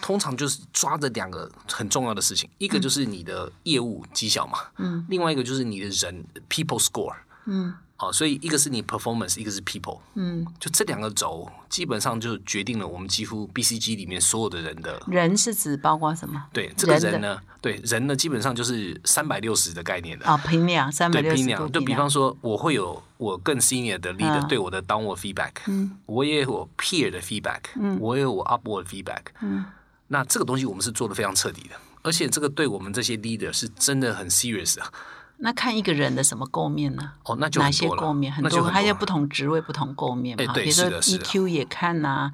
[0.01, 7.13] 通常就是抓着两个很重要的事情，一个就是你的业务绩效嘛，嗯，另外一个就是你的人 people score，
[7.45, 7.73] 嗯。
[7.99, 16.45] 哦，所以一个是你 performance，一个是 people，嗯，就这两个轴基本上就决定了我们几乎 BCG 里面所有的人的人是指包括什么？
[16.53, 20.27] 对这个人呢，对人呢基本上就是三百六十的概念的。
[20.27, 24.47] 啊，评量三百，六十量，就比方说，我会有我更 senior 的 leader 嗯。
[24.47, 29.23] 对我的 downward feedback，嗯、我也有我 peer 的 feedback，嗯、我也有我 upward feedback，、
[30.07, 34.91] 那这个东西我们是做的非常彻底的，而且这个对我们这些 leader 是真的很 serious 啊。
[35.39, 37.11] 那看一个人的什么构面呢？
[37.25, 38.33] 哦，那就哪些构面？
[38.33, 40.51] 很多，还有不同职位、不同构面嘛。
[40.51, 42.31] 比如说 EQ 也看呐、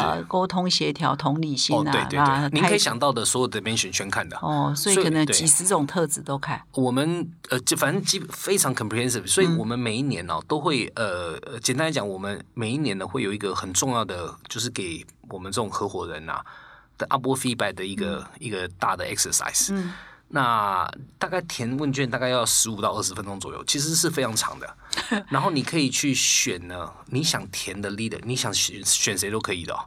[0.00, 4.36] 呃，沟通协调、同理心哦，啊，对对对，您可以想到的所有的 dimension 全看的。
[4.42, 6.60] 哦，所以可能几十种特质都看。
[6.72, 16.44] 我们呃，就反正基非常 comprehensive，所以嗯我们每一年呢、都会呃，呃简单来讲，我们每一年呢会有一个很重要的，就是给我们这种合伙人呐、
[17.00, 19.72] 的 upward feedback 的一个、一个大的 exercise。
[19.72, 19.92] 嗯
[20.32, 20.88] 那
[21.18, 24.76] 大概填问卷大概要十五到二十分钟左右，其实是非常长的。
[25.28, 29.80] 然后你可以去选呢，你想填的 leader，你想选选谁都可以的、哦。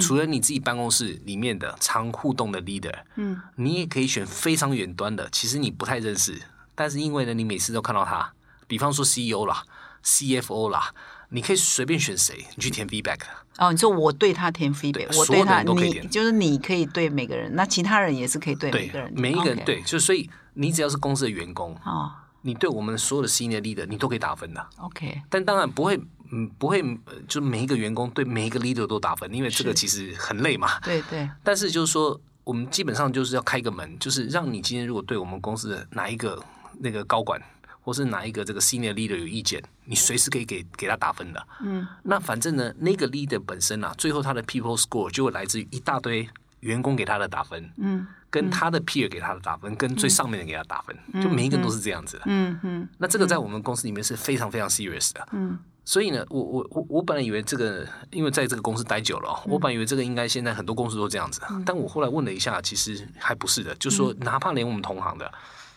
[0.00, 6.42] 除了你自己办公室里面的常互动的 leader，嗯，你也可以选非常远端的，其实你不太认识，
[6.74, 8.32] 但是因为呢，你每次都看到他，
[8.66, 9.62] 比方说 CEO 啦、
[10.02, 10.92] CFO 啦，
[11.34, 13.18] 你可以随便选谁，你去填 feedback。
[13.58, 22.12] 哦，你说我对他填 feedback，我对他，人都可以填你就是你可以对每个人，那其他人也是可以对每个人，，每一个人对，就所以你只要是公司的员工，哦
[22.42, 24.64] 你对我们所有的 senior leader，你都可以打分的。
[24.76, 25.98] ，OK，但当然不会，
[26.30, 30.78] 嗯，不会，呃就每一个员工对每一个 leader 都打分，因为这个其实很累嘛。
[30.80, 36.40] 对对，但是就是说，我们基本上就是要开个门，就是让你今天如果对我们公司的哪一个
[36.80, 37.40] 那个高管，
[37.84, 41.46] 或是哪一个这个 senior leader 有意见，你随时可以给给他打分的。
[41.60, 46.26] 嗯，那反正呢，那个 leader 本身啊，最后他的 people score 就会来自于一大堆
[46.60, 52.22] 员工给他的打分，嗯跟他的 peer 给他的打分，跟最上面的给他打分，就每一个人都是这样子的。
[52.24, 55.28] 嗯嗯那这个在我们公司里面是非常非常 serious 的。
[55.32, 65.30] 嗯所以呢，我我我我本来以为这个，因为在这个公司待久了哦，我本来以为这个应该现在很多公司都这样子，但我后来问了一下，其实还不是的，就说哪怕连我们同行的，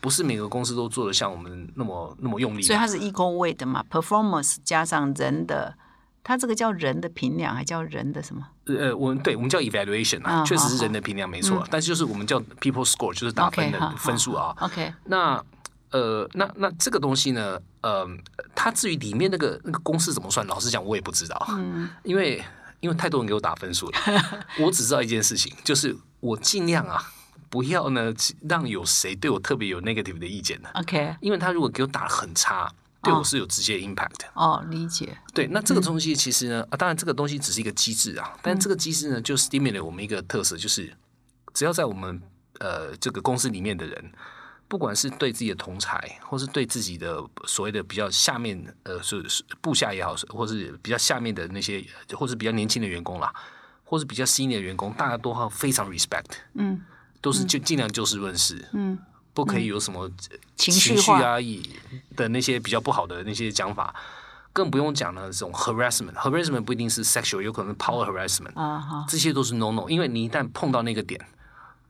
[0.08, 2.62] 不是每个公司都做的像我们那么那么用力。
[2.62, 5.76] 所以它是 equal weight 的嘛，performance 加上人的，
[6.24, 8.48] 它这个叫人的评量，还叫人的什么？
[8.68, 14.56] 呃，我们对我们叫 evaluation 啊，嗯确实是人的评量没错，但是就是我们叫 people score，就是打分的分数啊。
[14.62, 15.44] OK，那
[15.92, 18.08] 呃，那那这个东西呢，呃，
[18.56, 22.42] 它至于里面那个那个公式怎么算，老实讲我也不知道，嗯因为
[22.80, 23.98] 因为太多人给我打分数了，
[24.64, 27.02] 我只知道一件事情，就是我尽量啊，
[27.50, 28.14] 不要呢
[28.48, 32.72] 让有谁对我特别有 negative 的意见的，OK，因为他如果给我打的很差，
[33.02, 34.26] 对我是有直接 impact。
[34.34, 40.94] 哦，理解，对，那这个东西其实呢，啊，当然这个东西只是一个机制啊，但这个机制呢，就 stimulate 我们一个特色，就是
[41.54, 42.22] 只要在我们
[42.60, 44.12] 呃这个公司里面的人，
[44.68, 53.34] 不管是对自己的同才，或是对自己的所谓的比较下面呃是是部下也好，或是比较下面的那些，或是比较年轻的员工啦，
[53.86, 56.26] 或是比较 senior 的员工，大家都要非常 respect，
[56.56, 56.82] 嗯
[57.22, 58.98] 都是就尽量就事论事，嗯，
[59.34, 60.10] 不可以有什么
[60.56, 61.62] 情绪啊以
[62.16, 63.94] 的那些比较不好的那些讲法，
[64.54, 66.14] 更不用讲了这种 harassment。
[66.14, 69.90] harassment 不一定是 sexual，有可能是 power harassment，啊哈，这些都是 no no。
[69.90, 71.20] 因为你一旦碰到那个点，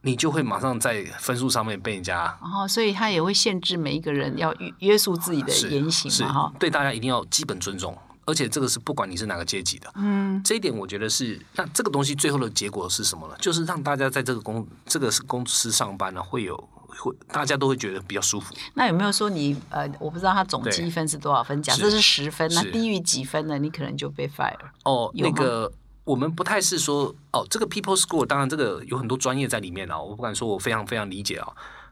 [0.02, 6.54] 你就会马上在分数上面被人家然后所以他也会限制每一个人要约约束自己的言行嘛，哈。
[6.60, 7.98] 对大家一定要基本尊重，
[8.28, 13.36] 而且这个是不管你是哪个阶级的，嗯，这一点我觉得是，那这个东西最后的结果是什么呢？
[13.40, 16.56] 就是让大家在这个公这个是公司上班呢，会有
[16.88, 18.54] 会大家都会觉得比较舒服。
[18.74, 21.64] 那有没有说你呃，我不知道他总积分是多少分？
[21.64, 23.58] 假设是十分，那低于几分呢？
[23.58, 24.58] 你可能就被 fire。
[24.84, 25.72] 哦，那个
[26.04, 31.48] 我们不太是说哦，这个 people score 当然这个有很多专业在里面啊，我不敢说我非常非常理解啊。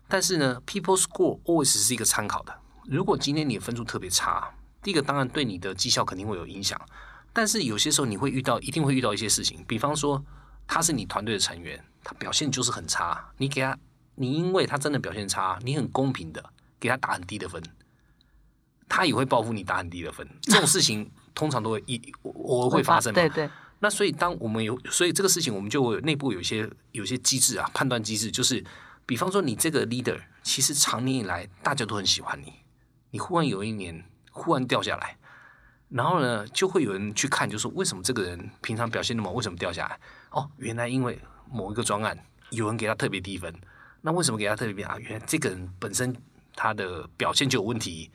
[0.09, 2.53] 但是呢，people score always 是一个参考的。
[2.85, 4.53] 如果今天你的分数特别差，
[4.85, 6.79] 第一个当然对你的绩效肯定会有影响，
[7.33, 10.23] 但是有些时候你会遇到，一定会遇到一些事情，比方说
[10.67, 13.75] 他是你团队的成员，他表现就是很差，你给他，
[14.13, 17.59] 你因为他真的表现差，你很公平的给他打很低的分，
[18.87, 23.15] 他也会报复你打很低的分，这种事情 通常都会一我我会发生嘛。
[23.15, 28.63] 对对，那所以当我们有，所以这个事情我们就有内部有一些有些机制啊，判断机制，就是
[29.07, 32.53] 比方说你这个 leader 其实长年以来大家都很喜欢你，
[33.09, 34.05] 你忽然有一年
[34.37, 35.17] 忽然掉下来，
[35.87, 39.97] 然后呢就会有人去看，就说为什么这个人平常表现那么为什么掉下来？
[40.31, 41.17] 哦，原来因为
[41.49, 42.17] 某一个专案
[42.49, 43.55] 有人给他特别低分，
[44.01, 44.97] 那为什么给他特别低啊？
[44.99, 46.13] 原来这个人本身
[46.53, 48.11] 他的表现就有问题。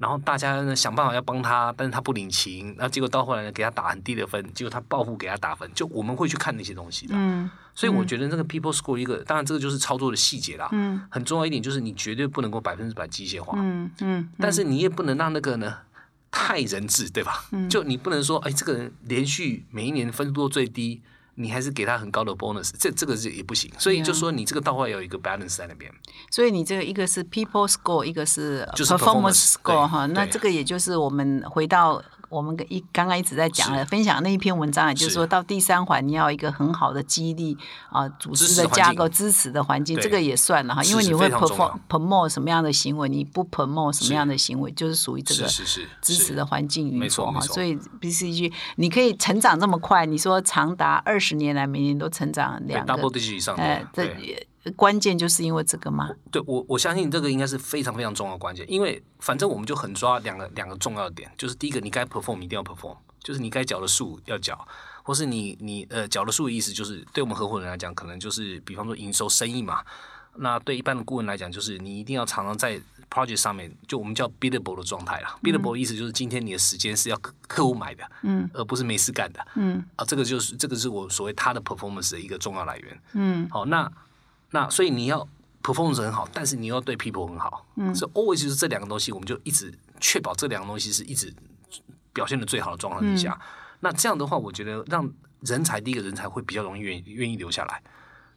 [0.00, 7.14] 然后大家呢想办法要帮他，但是他不领情，那结果到后来呢给他打很低的分，结果他报复给他打分，就我们会去看那些东西的。
[7.16, 10.68] 嗯所以我觉得这个 people score 一个，当然这个就是操作的细节啦。
[10.72, 15.76] 嗯很重要一点就是你绝对不能够百分之百机械化，嗯嗯，但是你也不能让那个呢
[16.30, 17.44] 太人治，对吧？
[17.52, 21.00] 嗯就你不能说，哎，这个人连续每一年分数都最低，
[21.34, 23.70] 你还是给他很高的 bonus，这这个是也不行。
[23.78, 25.90] 所以就说你这个倒会有一个 balance 在那边。
[26.30, 30.06] 所以你这个一个是 people score，一个是 performance performance，score 哈。
[30.06, 35.14] 那这个也就是我们回到我们一刚刚一直在讲的分享那一篇文章，也就是是。
[35.14, 37.58] 说到第三环，你要一个很好的激励
[37.90, 41.80] 啊，组织的架构、支持的环境，这个也算了哈，因为你会是非常重 perform 要。
[41.88, 45.48] promote 什么样的行为，你不 promote 什么样的行为，就是属于这个
[46.00, 47.40] 支持的环境运没错作哈。
[47.40, 53.62] 所以 BCG 你可以成长这么快，你说长达二十年来每年都成长两个 double 以上的。
[53.62, 54.46] 呃，这也
[54.76, 56.10] 关键就是因为这个吗？
[56.30, 64.66] 对我我相信这个应该是非常非常重要的关键，因为反正我们就很抓两个两个重要的点，就是第一个你该 perform 一定要 perform，就是你该缴的数要缴，
[65.02, 69.82] 或是你你呃缴的数的意思就是对我们合伙人来讲，可能就是比方说营收生意嘛，
[70.36, 72.78] 那对一般的顾问来讲，就是你一定要常常在
[73.10, 75.36] project 上面，就我们叫 billable 的状态啦。
[75.42, 83.00] billable 的意思就是今天你的时间是要客客户买的，嗯，而不是没事干的，嗯啊，这个就是这个是我所谓他的 performance 的一个重要来源。
[83.14, 83.90] 嗯好，那
[84.50, 85.26] 那所以你要
[85.62, 91.32] performance 很好，但是你要对 people 很好，嗯，所以 always 就是这两个东西，我们就一直确保这两个东西是一直
[92.12, 93.38] 表现的最好的状况之下。
[93.80, 97.82] 那这样的话，我觉得让人才第一个人才会比较容易愿意愿意留下来。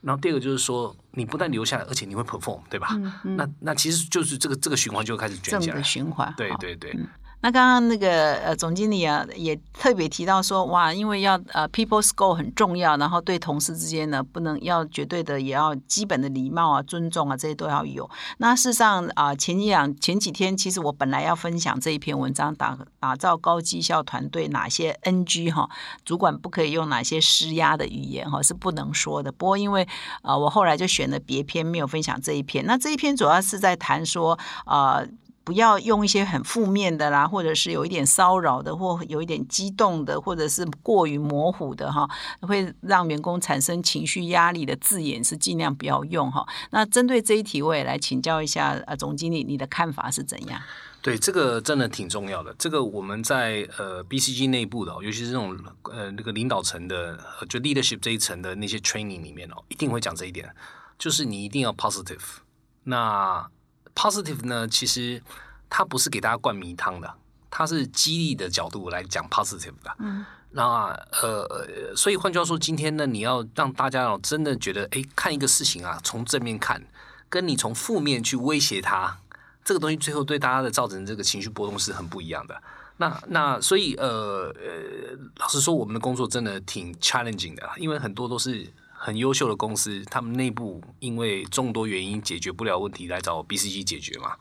[0.01, 2.89] 然后第二个就是说，你不但留下来，而且你会 perform，对吧？
[3.23, 5.81] 那那其实就是这个这个循环就开始卷起来。
[5.81, 6.27] 循环。
[6.27, 6.97] 好对对对，
[7.43, 18.09] 那刚刚那个呃总经理啊也特别提到说，哇，因为要呃 people score 很重要，然后对同事之间呢不能要绝对的，也要基本的礼貌啊、尊重啊这些都要有。
[18.37, 25.69] 那事实上啊、前几两前几天，其实我本来要分享这一篇文章，打打造高绩效团队哪些 NG 哈，
[26.05, 29.29] 主管不可以用哪些施压的语言哈是不能说的。
[29.33, 29.85] 不过因为
[30.21, 32.65] 啊、我后来就选了别篇，没有分享这一篇。
[32.65, 35.03] 那这一篇主要是在谈说啊。
[35.43, 42.09] 不要用一些很负面的啦，或者是有一点骚扰的，或有一点激动的，或者是过于模糊的哈，
[42.41, 46.47] 会让员工产生情绪压力的字眼是尽量不要用哈。
[46.71, 50.61] 那针对这一题，我也来请教一下呃总经理，你的看法是怎样？
[51.01, 52.55] 对，这个真的挺重要的。
[52.57, 55.57] 这个我们在呃 BCG 内部的，尤其是这种
[55.91, 57.19] 呃那个领导层的，
[57.49, 60.49] 就 leadership 这一层的那些 training 里面哦，一定会讲这一点，
[60.97, 62.37] 就是你一定要 positive。
[62.85, 63.45] 那
[63.95, 65.21] positive 呢，其实
[65.69, 67.13] 它不是给大家灌迷汤的，
[67.49, 69.95] 它是激励的角度来讲 positive 的。
[69.99, 70.25] 嗯。
[70.55, 76.79] 那呃，所以换句话说，今天呢，你要让大家哦真的觉得，哎，看一个事情啊，从正面看，
[77.27, 79.17] 跟你从负面去威胁它，
[79.65, 82.61] 这个东西最后对大家的造成这个情绪波动是很不一样的。
[82.97, 88.71] 那那所以呃呃，老实说，我们的工作真的挺 challenging 的，因为很多都是
[89.05, 94.31] 很优秀的公司，他们内部因为众多原因解决不了问题，来找 BCG 解决嘛。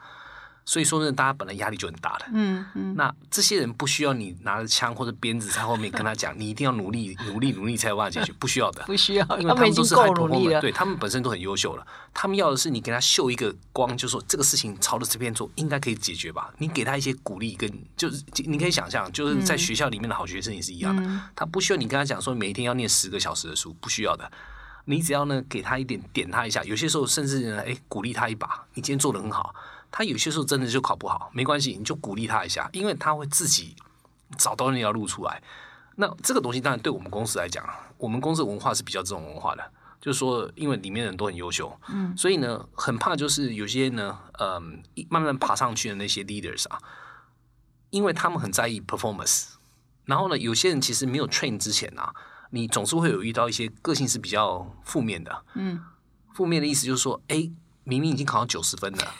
[0.64, 2.26] 所以说呢，大家本来压力就很大的。
[2.32, 8.80] 嗯嗯那这些人不需要你拿着枪或者鞭子在后面跟他讲，你一定要努力、努力、努力才有办法解决，不需要的。
[8.86, 10.60] 不需要，因为他们都是够努力了。
[10.60, 11.84] 对他们本身都很优秀了。
[12.14, 16.54] 他们要的是你给他秀一个光，就说这个事情朝着这边做，应该可以解决吧？
[16.58, 24.30] 你给他一些鼓励，跟就是你可以想象，就是在学校里面的好学生也是一样的，他不需要你跟他讲说每天要念十个小时的书，不需要的。
[24.84, 29.54] 你只要呢给他一点点他一下，有些时候甚至呢，哎，鼓励他一把，你今天做的很好。
[29.90, 33.76] 他有些时候真的就考不好，没关系，你就鼓励他一下，因为他会自己
[34.38, 35.42] 找到那条路出来。
[35.96, 37.62] 那这个东西当然对我们公司来讲，
[37.98, 39.62] 我们公司文化是比较这种文化的，
[40.00, 46.78] 就是说，因为里面的人都很优秀，嗯，所以呢，很怕就是有些呢，嗯，慢慢爬上去的那些 leaders 啊，
[47.90, 49.50] 因为他们很在意 performance，
[50.06, 52.14] 然后呢，有些人其实没有 train 之前啊。
[52.54, 55.80] 你总是会有遇到一些个性是比较负面的，嗯，
[56.34, 57.50] 负面的意思就是说，哎，
[57.84, 59.14] 明明已经考到九十分了。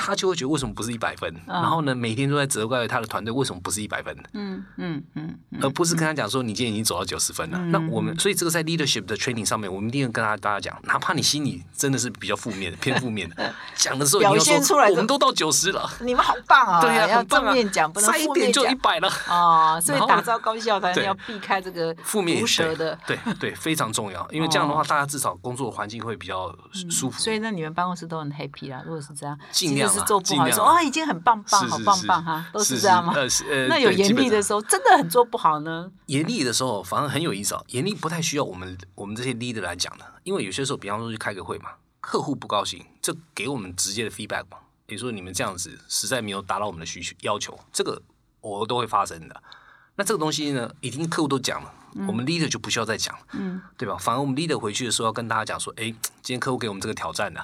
[0.00, 1.34] 他就会觉得为什么不是一百分？
[1.46, 4.16] 然后呢，每天都在责怪他的团队为什么不是一百分？
[4.32, 7.58] 嗯嗯嗯，而不是跟他讲说你今天已经走到九十分了。
[7.66, 16.80] 那我们所以这个在 leadership 的 training 上面，我们一定要跟他大家讲，哪怕你心里真的是比较负面的、偏负面的， 讲的时候表现出来，我们都到九十了，你们好棒啊！
[16.80, 19.80] 对呀，要正面讲，不能负面讲，就一百了哦。
[19.82, 24.26] 所以打造高效团队要避开这个负面蛇的，对对，非常重要。
[24.30, 26.54] 因为这样的话，大家至少工作环境会比较
[26.90, 27.18] 舒服。
[27.20, 28.82] 所以那你们办公室都很 happy 啦。
[28.84, 30.64] 如果是这样，尽量是做不好说。
[30.64, 33.14] 啊，已经很棒棒，好棒棒哈，都是这样吗？
[33.14, 35.90] 呃，那有严厉的时候，真的很做不好呢。
[36.06, 37.64] 严厉的时候反而很有意思哦。
[37.68, 41.70] 严厉不太需要我们我们这些 leader 来讲的，因为有些时候，比方说去开个会嘛，
[42.00, 44.58] 客户不高兴，这给我们直接的 feedback 嘛。
[44.86, 48.00] 比如说你们这样子实在没有达到我们的需求要求，这个
[48.40, 49.42] 我都会发生的。
[49.96, 51.72] 那这个东西呢，已经客户都讲了，
[52.06, 53.96] 我们 leader 就不需要再讲，嗯，对吧？
[53.98, 57.40] 反而我们 leader 回去的时候要跟大家讲说，哎，今天客户给我们这个挑战呢。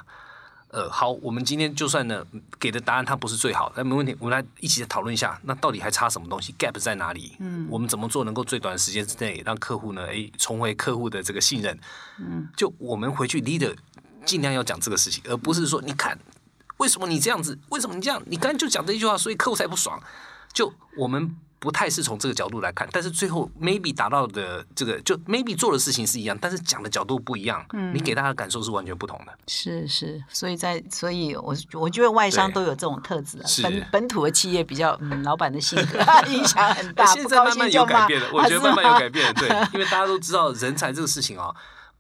[0.75, 2.27] 呃，好，我们今天就算呢
[2.59, 7.37] 给的答案它不是最好，那没问题，我们来一起讨论一下，那到底还差什么东西，gap 在哪里？
[7.39, 10.05] 嗯，我们怎么做能够最短的时间之内让客户呢？
[10.07, 11.79] 诶，重回客户的这个信任？
[12.19, 13.73] 嗯，就我们回去 leader
[14.27, 16.19] 尽量要讲这个事情，而不是说你看
[16.79, 19.97] 为什么你这样子，为什么你这样，你刚才就讲这一句话，所以客户才不爽。
[20.55, 21.37] 就我们。
[21.61, 29.33] 不太是从这个角度来看，但是最后 maybe 达到的这个就 maybe 做的事情是一样，但是讲的角度不一样，嗯，你给大家的感受是完全不同的。
[29.49, 35.99] 是是，所以在所以我我觉得外商都有这种特质，本本土的企业比较嗯，老板的性格
[36.29, 37.07] 影响很大。
[37.07, 41.51] 现在慢慢有改变了，我觉得慢慢有改变，对，因为大家都知道人才这个事情啊。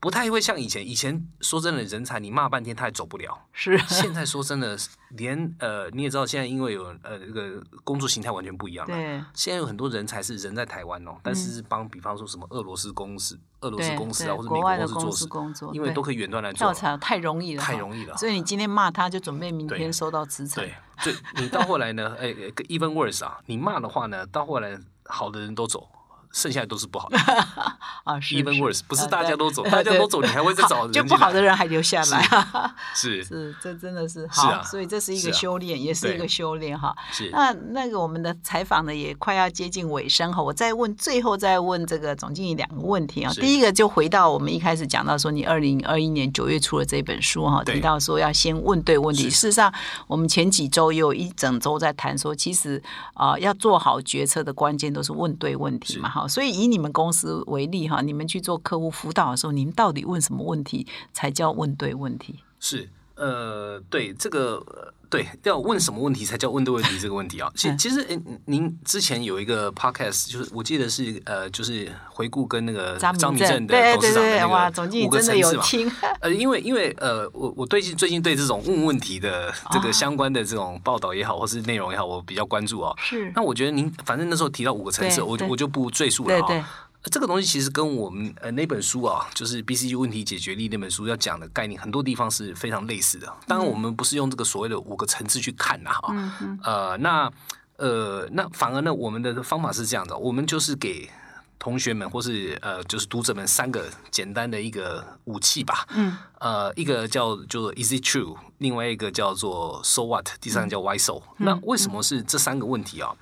[0.04, 3.40] 不太会像以前，以前说真的，人才你骂半天他也走不了。
[3.54, 4.76] 是，现在说真的，
[5.08, 8.94] 连呃你也知道，现在因为有呃这个工作形态完全不一样了。
[8.94, 9.24] 对。
[9.32, 16.58] 现在有很多人才是人在台湾哦，但是帮比方说什么俄罗斯公司、俄罗斯公司啊，或者美国公司工作，因为都可以远端来做。
[16.58, 18.14] 跳槽太容易了，太容易了。
[18.18, 20.62] 所以你今天骂他，就准备明天收到辞呈。
[20.62, 22.28] 对，所以你到后来呢，哎
[22.68, 25.88] ，even worse 啊，你骂的话呢，到后来好的人都走。
[26.34, 27.16] 剩下的都是不好的
[28.02, 36.94] 啊，是 even worse，不是大家都走，大家都走，你还会再找人，就不好的人还留下来，是是，这真的是好，所以这是一个修炼，也是一个修炼哈。
[37.12, 43.32] 是那那个我们的采访呢也快要接近尾声哈，我再问最后再问这个总经理两个问题啊。
[43.34, 49.30] 第一个就回到我们一开始讲到说，你二零二一年九月出了这本书哈，提到说要先问对问题。
[49.30, 49.72] 事实上，
[50.08, 52.82] 我们前几周也有一整周在谈说，其实
[53.14, 56.23] 啊要做好决策的关键都是问对问题嘛哈。
[56.28, 62.40] 所以以你们公司为例哈，你们去做客户辅导的时候，你们到底问什么问题才叫问对问题？
[62.60, 67.50] 是呃，对这个对要问什么问题才叫问对问题这个问题啊？
[67.54, 68.06] 其其实
[68.46, 75.64] 您之前有一个 podcast，就是我记得是呃，就是回顾跟那个张明正的董事长的那个五个层次嘛。
[76.20, 82.94] 呃，因为因为呃，我我最近最近对这种问问题的这个相关的这种报道也好，或是内容也好，我比较关注啊。
[82.98, 83.30] 是。
[83.34, 86.68] 那我觉得您反正那时候提到五个层次，我就我就不赘述了哈。
[87.10, 93.30] 这个东西其实跟我们呃那本书啊，就是 BCG 问题解决力那本书要讲的概念，很多地方是非常类似的。
[93.46, 96.14] 当然，我们不是用这个所谓的五个层次去看的哈。
[96.62, 97.30] 呃，那
[97.76, 101.10] 呃，那反而呢，我们的方法是这样的，我们就是给
[101.58, 105.86] 同学们或是呃，就是读者们三个简单的一个武器吧。
[105.90, 106.16] 嗯。
[106.40, 108.34] 呃，一个叫做 Is it true？
[108.58, 110.26] 另外一个叫做 So what？
[110.40, 111.20] 第三个叫 Why so？
[111.36, 113.14] 那为什么是这三个问题啊？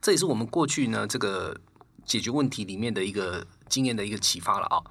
[0.00, 1.54] 这也是我们过去呢这个。
[2.10, 4.82] 解决问题里面的一个经验的一个启发了啊。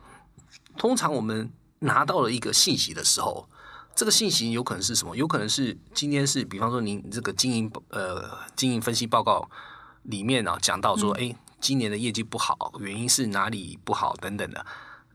[0.78, 3.46] 通常我们拿到了一个信息的时候，
[3.94, 5.14] 这个信息有可能是什么？
[5.18, 9.50] 有可能是今天是，比方说您这个经营呃经营分析报告
[10.04, 14.66] 里面啊讲到说，哎，今年的业绩不好，原因是哪里不好等等的。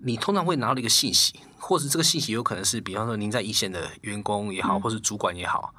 [0.00, 5.72] 你通常会拿到一个信息，或者这个信息有可能是，比方说您在一线的员工也好，或是主管也好，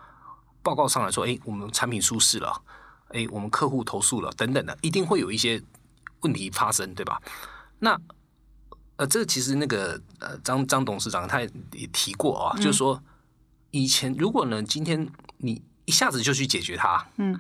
[0.63, 2.63] 报告上来说，哎，我们产品出事了，
[3.09, 5.61] 哎，我们客户投诉了等等的，一定会有一些。
[6.26, 7.21] 问题发生，对吧？
[7.80, 7.95] 那
[8.97, 11.49] 呃，这个其实那个呃，张张董事长他也
[11.93, 13.01] 提过啊，就是说，
[13.71, 15.07] 以前如果呢，今天
[15.38, 17.39] 你一下子就去解决它，嗯，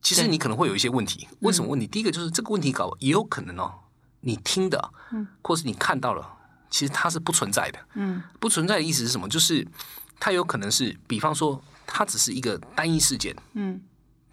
[0.00, 1.28] 其实你可能会有一些问题。
[1.40, 1.86] 为什么问题？
[1.86, 3.72] 第一个就是这个问题搞也有可能哦，
[4.20, 6.30] 你听的，嗯，或是你看到了。
[6.70, 7.78] 其实它是不存在的。
[7.94, 9.28] 嗯，不存在的意思是什么？
[9.28, 9.64] 就是
[10.18, 13.32] 它有可能是，比方说，它只是一个单一事件。
[13.52, 13.80] 嗯，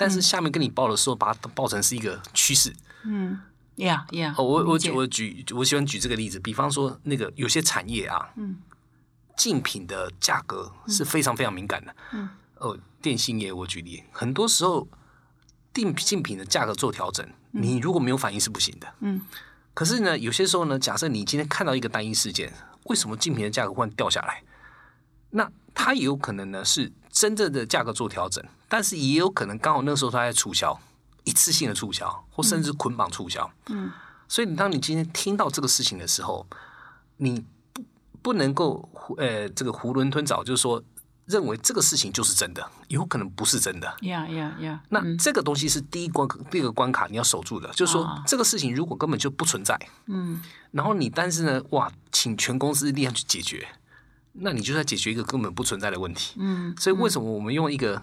[0.01, 2.73] 但是下面跟你报的时候，把它报成是一个趋势。
[3.05, 3.39] 嗯
[3.77, 4.33] ，Yeah Yeah。
[4.35, 8.57] 哦，我我我举我喜欢举这个例子，比方说那个有些产业啊，嗯，
[9.37, 11.95] 竞品的价格是非常非常敏感的。
[12.13, 12.27] 嗯，
[12.57, 14.87] 哦，电信业我举例，很多时候
[15.71, 18.91] 定竞品的价格做调整，你如果没有反应是不行的。
[19.01, 19.21] 嗯，
[19.75, 22.51] 可是呢，有些时候呢，假设你今天看到一个单一事件，
[22.85, 24.41] 为什么竞品的价格忽然掉下来？
[25.29, 30.79] 那它也有可能呢是真正的价格做调整，但是也有可能刚好那时候它在促销，
[31.25, 33.51] 一次性的促销，或甚至捆绑促销。
[33.67, 33.91] 嗯，
[34.27, 36.47] 所以你当你今天听到这个事情的时候，
[37.17, 37.83] 你不
[38.21, 40.81] 不能够囫呃这个囫囵吞枣，就是说
[41.25, 43.87] 认为这个事情就是真的，有可能不是真的。
[44.01, 44.79] Yeah Yeah Yeah。
[44.89, 50.41] 那这个东西是第一关第一个关卡你要守住的，就是说、啊这个事情如果根本就不存在，嗯，
[50.71, 53.67] 然后你但是呢，哇，请全公司力量去解决，
[54.33, 58.01] 那你就在解决一个根本不存在的问题，嗯，所以为什么我们用一个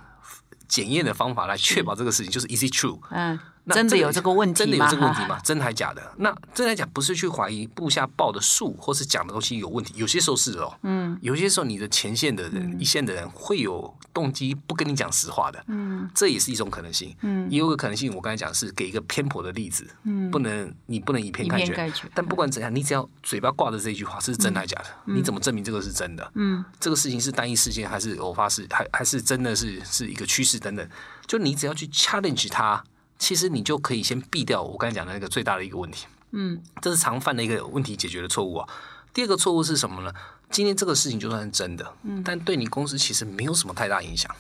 [0.68, 2.99] 检验的方法来确保这个事情，就是 it true？
[3.11, 4.66] 嗯，那真的有这个问题吗？
[4.66, 5.38] 真的有这个问题吗？
[5.44, 6.02] 真的还假的？
[6.16, 26.30] 那真的还假不是去怀疑部下报的数或是讲的东西有问题，有些时候是哦，嗯，有些时候你的前线的人、一线的人会有动机不跟你讲实话的，嗯，这也是一种可能性，嗯，也有个可能性，我刚才讲是给一个偏颇的例子，嗯，不能你不能以偏概全，概全但不管怎样，你只要嘴巴挂着这句话是真的还是假的，你怎么证明这个是真的？
[26.34, 30.88] 嗯，这个事情是单一事件还是偶发事，还还是真的是是一个趋势等等，
[31.26, 32.82] 就你只要去 challenge 它，
[33.18, 36.06] 其实你就可以先避掉我刚才讲的那个最大的一个问题。
[36.30, 38.68] 嗯，这是常犯的一个问题解决的错误啊。
[39.12, 40.12] 第二个错误是什么呢？
[40.50, 44.34] 今天这个事情就算是真的，嗯，但对你公司其实没有什么太大影响。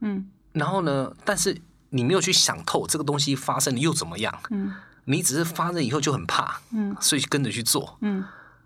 [0.00, 1.60] 嗯，然后呢，但是
[1.90, 4.32] 你没有去想透这个东西发生了又怎么样？
[4.50, 4.74] 嗯，
[5.04, 8.24] 你只是发生以后就很怕，嗯，所以跟着去做，嗯。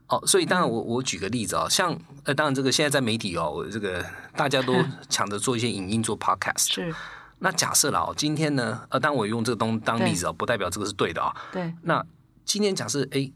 [0.08, 4.04] 哦，所以当然我我举个例子啊、像呃，当然这个现在在媒体哦，我这个
[4.34, 4.74] 大家都
[5.08, 6.94] 抢着做一些影音做 podcast，是
[7.41, 12.05] 那假设了哦，今天呢，呃，当我用这个东当例子哦，不代表这个是对的啊、对，那
[12.45, 13.32] 今天假设，哎，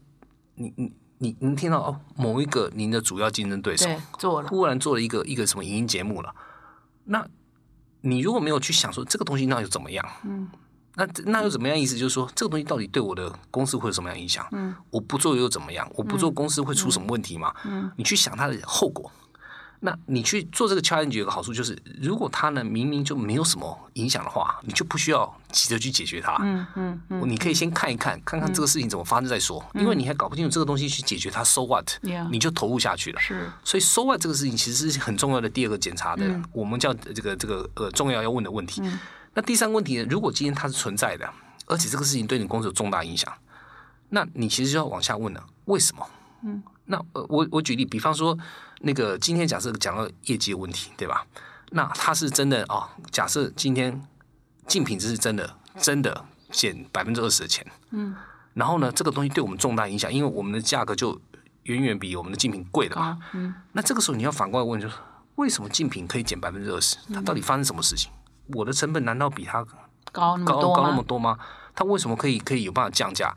[0.55, 6.33] 你你你您听到哦，某一个您的主要竞争对手对，做了，忽然做了一个一个什么影音节目了，
[7.05, 7.27] 那
[8.01, 10.07] 你如果没有去想说这个东西那又怎么样？
[10.23, 10.47] 嗯，
[10.93, 11.75] 那那又怎么样？
[11.75, 14.47] 意思就是说，这个东西到底对我的公司会有什么样影响？
[14.51, 15.89] 嗯，我不做又怎么样？
[15.95, 17.51] 我不做公司会出什么问题吗？
[17.65, 19.11] 嗯，你去想它的后果。
[19.81, 26.37] 那你去做这个 challenge 有个好处就是，如果它呢明明就没有什么影响的话，你就不需要急着去解决它。
[26.41, 33.19] 嗯嗯嗯，你可以先看一看，看看这个事情怎么发生再说，因为你还搞不清楚这个东西去解决它，so what？Yeah 你就投入下去了。
[33.19, 38.81] 是所以 so what 这个事情其实是很重要的第二个检查的，我们叫这个这个呃重要要问的问题。
[39.33, 40.07] 那第三个问题呢？
[40.09, 41.29] 如果今天它是存在的，
[41.65, 43.31] 而且这个事情对你公司有重大影响，
[44.09, 46.07] 那你其实就要往下问了，为什么？
[46.45, 48.37] 嗯，那呃我我举例，比方说
[48.81, 51.25] 那个今天假设讲到业绩的问题，对吧？
[51.71, 54.01] 那他是真的哦，假设今天
[54.67, 58.15] 竞品这是真的真的减百分之二十的钱，嗯，
[58.53, 61.19] 然后呢，这个东西对我们重大影响，因为我们的价格就
[61.63, 64.95] 远远比我们的竞品贵了嘛，嗯，那这个时候你要反过来问，就是
[65.35, 66.95] 为什么竞品可以减百分之二十？
[67.13, 68.11] 它到底发生什么事情？
[68.53, 69.65] 我的成本难道比它
[70.11, 71.03] 高高高那么？
[71.03, 71.37] 多吗？
[71.73, 73.35] 它为什么可以可以有办法降价？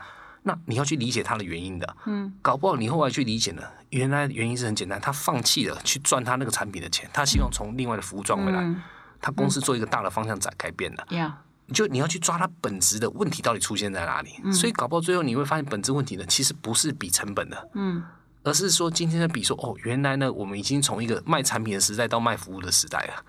[0.49, 8.83] 那你要去理解它的原因的，嗯，搞不好你后来去理解呢，原来原因是很简单，他放弃了去赚他那个产品的钱，他希望从另外的服务赚回来，嗯。
[9.21, 11.39] 他公司做一个大的方向改改变了，呀，
[11.75, 14.53] 就你要去抓它本质的问题到底出现在哪里，嗯。
[14.53, 18.03] 所以搞不好最后你会发现本质问题呢，其实不是比成本的，嗯，
[18.45, 23.25] 而是说今天的比说哦，原来呢我们已经从一个卖产品的时代到卖服务的时代了。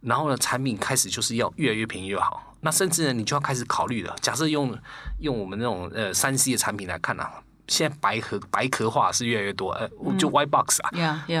[0.00, 2.55] 然后呢，产品开始就是要越来越便宜越好。
[2.60, 4.16] 那甚至呢，你就要开始考虑了。
[4.20, 4.76] 假设用
[5.20, 9.88] 用我们那种呃三 C 的产品来看啊，现在白盒白壳化是越来越多，呃，
[10.18, 10.90] 就 white box 啊，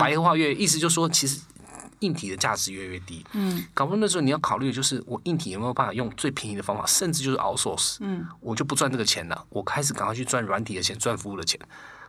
[0.00, 1.40] 白化越，意思就是说，其实
[2.00, 3.24] 硬体的价值越来越低。
[3.32, 7.96] 嗯，搞不好那时候你要考虑，的就是我硬体有没有办法用最便宜的方法，甚至就是 outsource。
[8.00, 11.58] 嗯，我就不赚这个钱了，我开始赶快去赚软体的钱，赚服务的钱。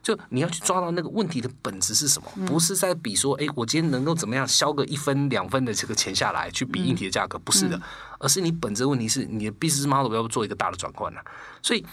[0.01, 7.81] 就你要去抓到那个问题的本质是什么，不是在比说，哎，我今天能够怎么样消个一分两分的这个钱下来去比硬体的价格，不是的，
[8.19, 11.21] 而是你本质问题是你的 business model 要不做一个大的转换了。
[11.61, 11.85] 所以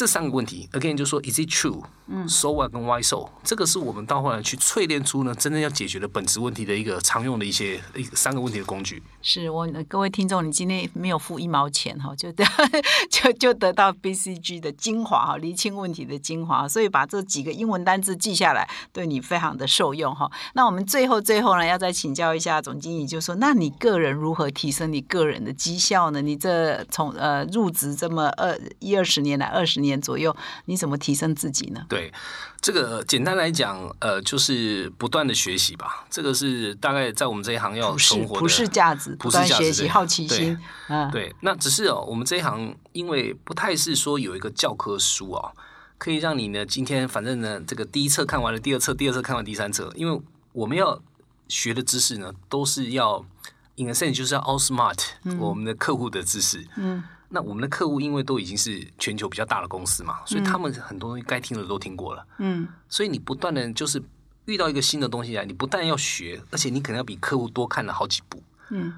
[0.00, 9.02] 这三个问题，again 就说 is it true，嗯，so what 跟 why so，这个是我们到后来去淬炼出呢真正要解决的本质问题的一个常用的一些一三个问题的工具。
[9.20, 12.42] 是我各位听众，你今天没有付一毛钱哈，就得
[13.12, 20.32] 就就得到 BCG 的精华哈，厘清问题的精华，所以把这几个英文单字记下来，对你非常的受用哈。
[20.54, 26.22] 那我们最后最后呢，要再请教一下总经理，就说那你个人如何提升你个人的绩效呢？
[26.22, 30.34] 你这从呃入职这么二一二十年来，二十年年左右，
[30.66, 31.84] 你怎么提升自己呢？
[31.88, 32.12] 对，
[32.60, 36.06] 这个简单来讲，呃，就是不断的学习吧。
[36.08, 40.56] 这个是大概在我们这一行要普世存活的普世价值，不断学习，好奇心，
[40.88, 45.52] 嗯，对，那只是哦，我们这一行因为不太是说有一个教科书哦，
[45.98, 50.20] 可以让你呢今天反正呢这个第一册看完了，第二册，第二册看完第三册，因为
[50.52, 51.00] 我们要
[51.48, 53.24] 学的知识呢都是要
[53.76, 54.98] in a sense 就是要 outsmart、
[55.38, 56.64] 我们的客户的知识。
[56.76, 57.02] 嗯，
[57.32, 62.26] 那我们的客户因为都已经是全球比较大的公司嘛，所以他们很多东西该听的都听过了。
[62.38, 64.02] 嗯，所以你不断的就是
[64.46, 68.42] 遇到一个新的东西来，你不但要学，而且你可能要比客户多看了好几步。
[68.70, 68.92] 嗯，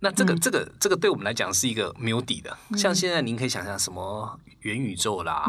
[0.00, 2.56] 那这个、这个这个对我们来讲是一个没有底的。
[2.76, 5.46] 像现在您可以想象什么元宇宙啦、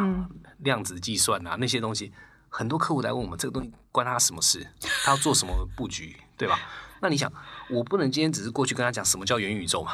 [0.57, 2.11] 量子计算啊那些东西，
[2.49, 4.67] 很多客户来问我们这个东西关他什么事？
[5.05, 6.59] 他要做什么布局，对吧？
[7.01, 7.31] 那你想，
[7.69, 9.93] 我不能今天只是过去跟他讲什么叫元宇宙嘛？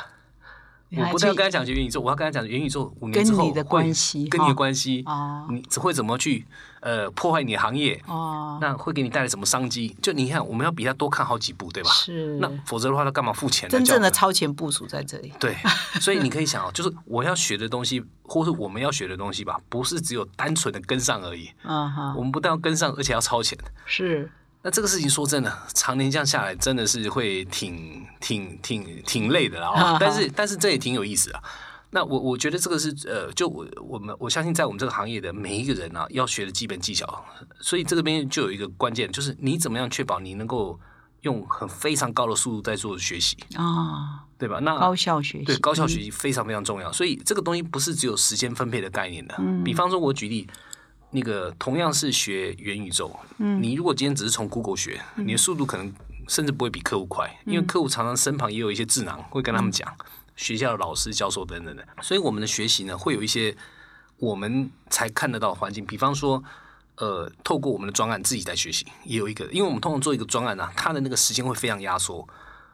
[0.98, 6.46] 我不但要跟他讲元宇宙，我要跟他讲元宇宙五年之后跟你的会关系跟你的关系，哦你只会怎么去
[6.82, 9.96] 呃破坏你的行业，哦，那会给你带来什么商机？
[10.02, 11.90] 就你看，我们要比他多看好几步，对吧？
[11.92, 15.32] 是那否则的话，他干嘛付钱来真正的超前部署在这里。
[15.40, 15.56] 对，
[16.02, 21.50] 所以你可以想哦，就是我要学的东西，或是我们要学的东西吧，不是只有单纯的跟上而已。
[21.64, 23.58] 嗯哈，我们不但要跟上，而且要超前。
[23.86, 24.30] 是
[24.64, 29.98] 那这个事情说真的，常年这样下来，真的是会挺挺挺挺累的啦、哦。
[30.00, 31.42] 但是但是这也挺有意思啊。
[31.90, 37.26] 那我我觉得这个是呃，就我我们我相信在我们这个行业的每一个人啊，要学的基本技巧。
[37.60, 40.80] 所以这个边就有一个关键，就是你怎么样确保你能够
[41.22, 44.60] 用很非常高的速度在做学习，啊，对吧？
[44.60, 49.36] 那高效学习，对，高效学习非常非常重要，所以这个东西不是只有时间分配的概念的。
[49.66, 50.48] 比方说，我举例，
[51.12, 55.94] 那个同样是学元宇宙，你如果今天只是从 Google 学，你的速度可能
[56.28, 59.94] 甚至不会比客户快，因为客户常常身旁也有一些智囊会跟他们讲，
[60.36, 63.56] 学校的老师、教授等等的，所以我们的学习呢，会有一些
[64.18, 66.44] 我们才看得到的环境，比方说。
[66.98, 72.28] 呃，透过我们的专案自己在学习，也有一个，因为我们通常做一个专案啊，它的那个时间会非常压缩，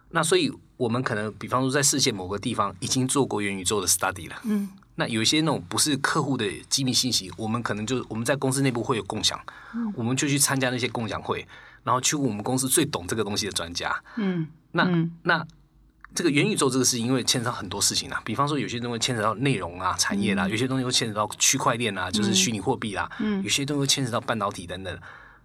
[0.09, 4.67] 那所以我们可能，比方说在世界某个地方已经做过元宇宙的 study 了，嗯，
[4.99, 9.39] 那有一些那种不是客户的机密信息，我们可能就我们在公司内部会有共享，
[9.73, 11.47] 嗯，我们就去参加那些共享会，
[11.83, 15.11] 然后去问我们公司最懂这个东西的专家，嗯，那、嗯。
[15.23, 15.45] 那
[16.15, 24.99] 这个元宇宙这个事情，因为牵扯到很多事情啊，比方说有些东西牵扯到内容啊、产业啦，有些东西会牵扯到区块链啊，就是虚拟货币啦，嗯，有些东西会牵扯到半导体等等。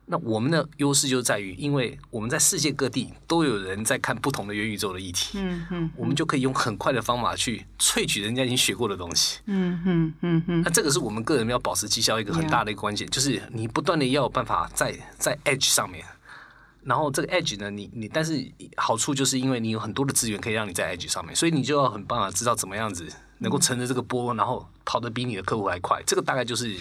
[0.05, 9.39] 那我们的优势就在于，因为我们在世界各地都有人在看不同的元宇宙的议题，嗯嗯我们就可以用很快的方法去萃取人家已经学过的东西。
[9.47, 16.05] 嗯嗯嗯嗯，那这个是我们个人要保持绩效一个很大的一个关键，就是你不断的要有办法在在 edge 上面，
[16.83, 18.45] 然后这个 edge 呢，你你但是
[18.77, 23.07] 好处就是因为你有很多的资源可以让你在 edge 上面，所以你就要很办法知道怎么样子
[23.39, 26.77] 能够乘着这个波，然后跑得比你的客户还快，这个大概就是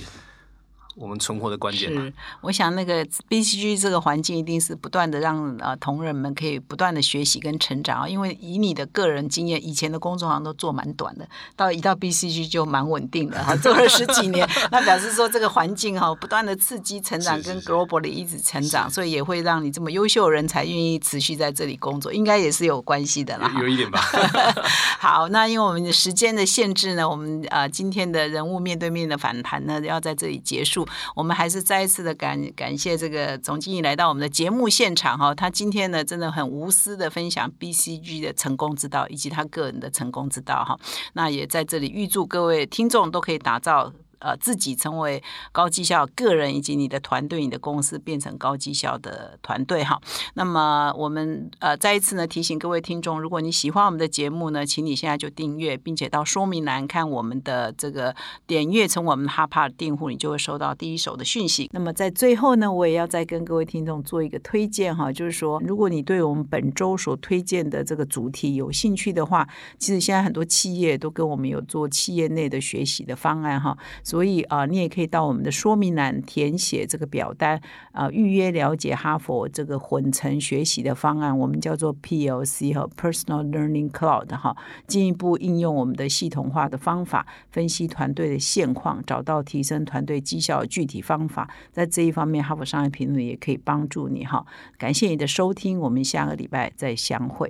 [0.95, 2.01] 我们存活的关键嘛。
[2.01, 23.51] 是，我想那个 BCG 这个环境一定是不断的让呃同仁们可以不断的学习跟成长啊，因为以你的个人经验，以前的工作好像都做蛮短的，到一到 BCG 就蛮稳定的哈，做了十几年，那表示说这个环境哈不断的刺激成长跟是是是 global 的一直成长，所以也会让你这么优秀的人才愿意持续在这里工作，应该也是有关系的啦。
[23.55, 24.01] 有有一点吧，
[24.99, 30.80] 好，那因为我们的时间的限制呢，我们呃今天的人物面对面的访谈呢要在这里结束。
[31.15, 40.77] 我们还是再一次的感感谢这个总经理来到我们的节目现场哈，他今天呢真的很无私的分享 BCG 的成功之道以及他个人的成功之道哈。
[41.13, 43.91] 那也在这里预祝各位听众都可以打造。
[44.21, 49.99] 呃，自己成为高绩效个人，以及你的团队、你的公司变成高绩效的团队哈。
[50.35, 58.15] 那么我们呃再一次呢提醒各位听众，如果你喜欢我们的节目呢，请你现在就订阅，并且到说明栏看我们的这个
[58.45, 61.69] 点阅成我们哈帕的订户，你就会收到第一手的讯息。
[61.73, 69.47] 那么在最后呢，我也要再跟各位听众做一个推荐哈，就是说，如果你对我们本周所推荐的这个主题有兴趣的话，
[69.79, 73.77] 其实现在很多企业都跟我们有做企业内的学习的方案哈。
[74.11, 77.61] 所以啊、你也可以到我们的说明栏填写这个表单
[77.93, 84.53] 啊、预约了解哈佛这个混成学习的方案，我们叫做 PLC 和 Personal Learning Cloud 哈，
[84.85, 91.49] 进一步应用我们的系统化的方法，分析团队的现况，找到提升团队绩效的具体方法。
[91.71, 94.45] 在这一方面，哈佛商业评论也可以帮助你哈。
[94.77, 97.49] 感谢你的收听，我们下个礼拜再相会。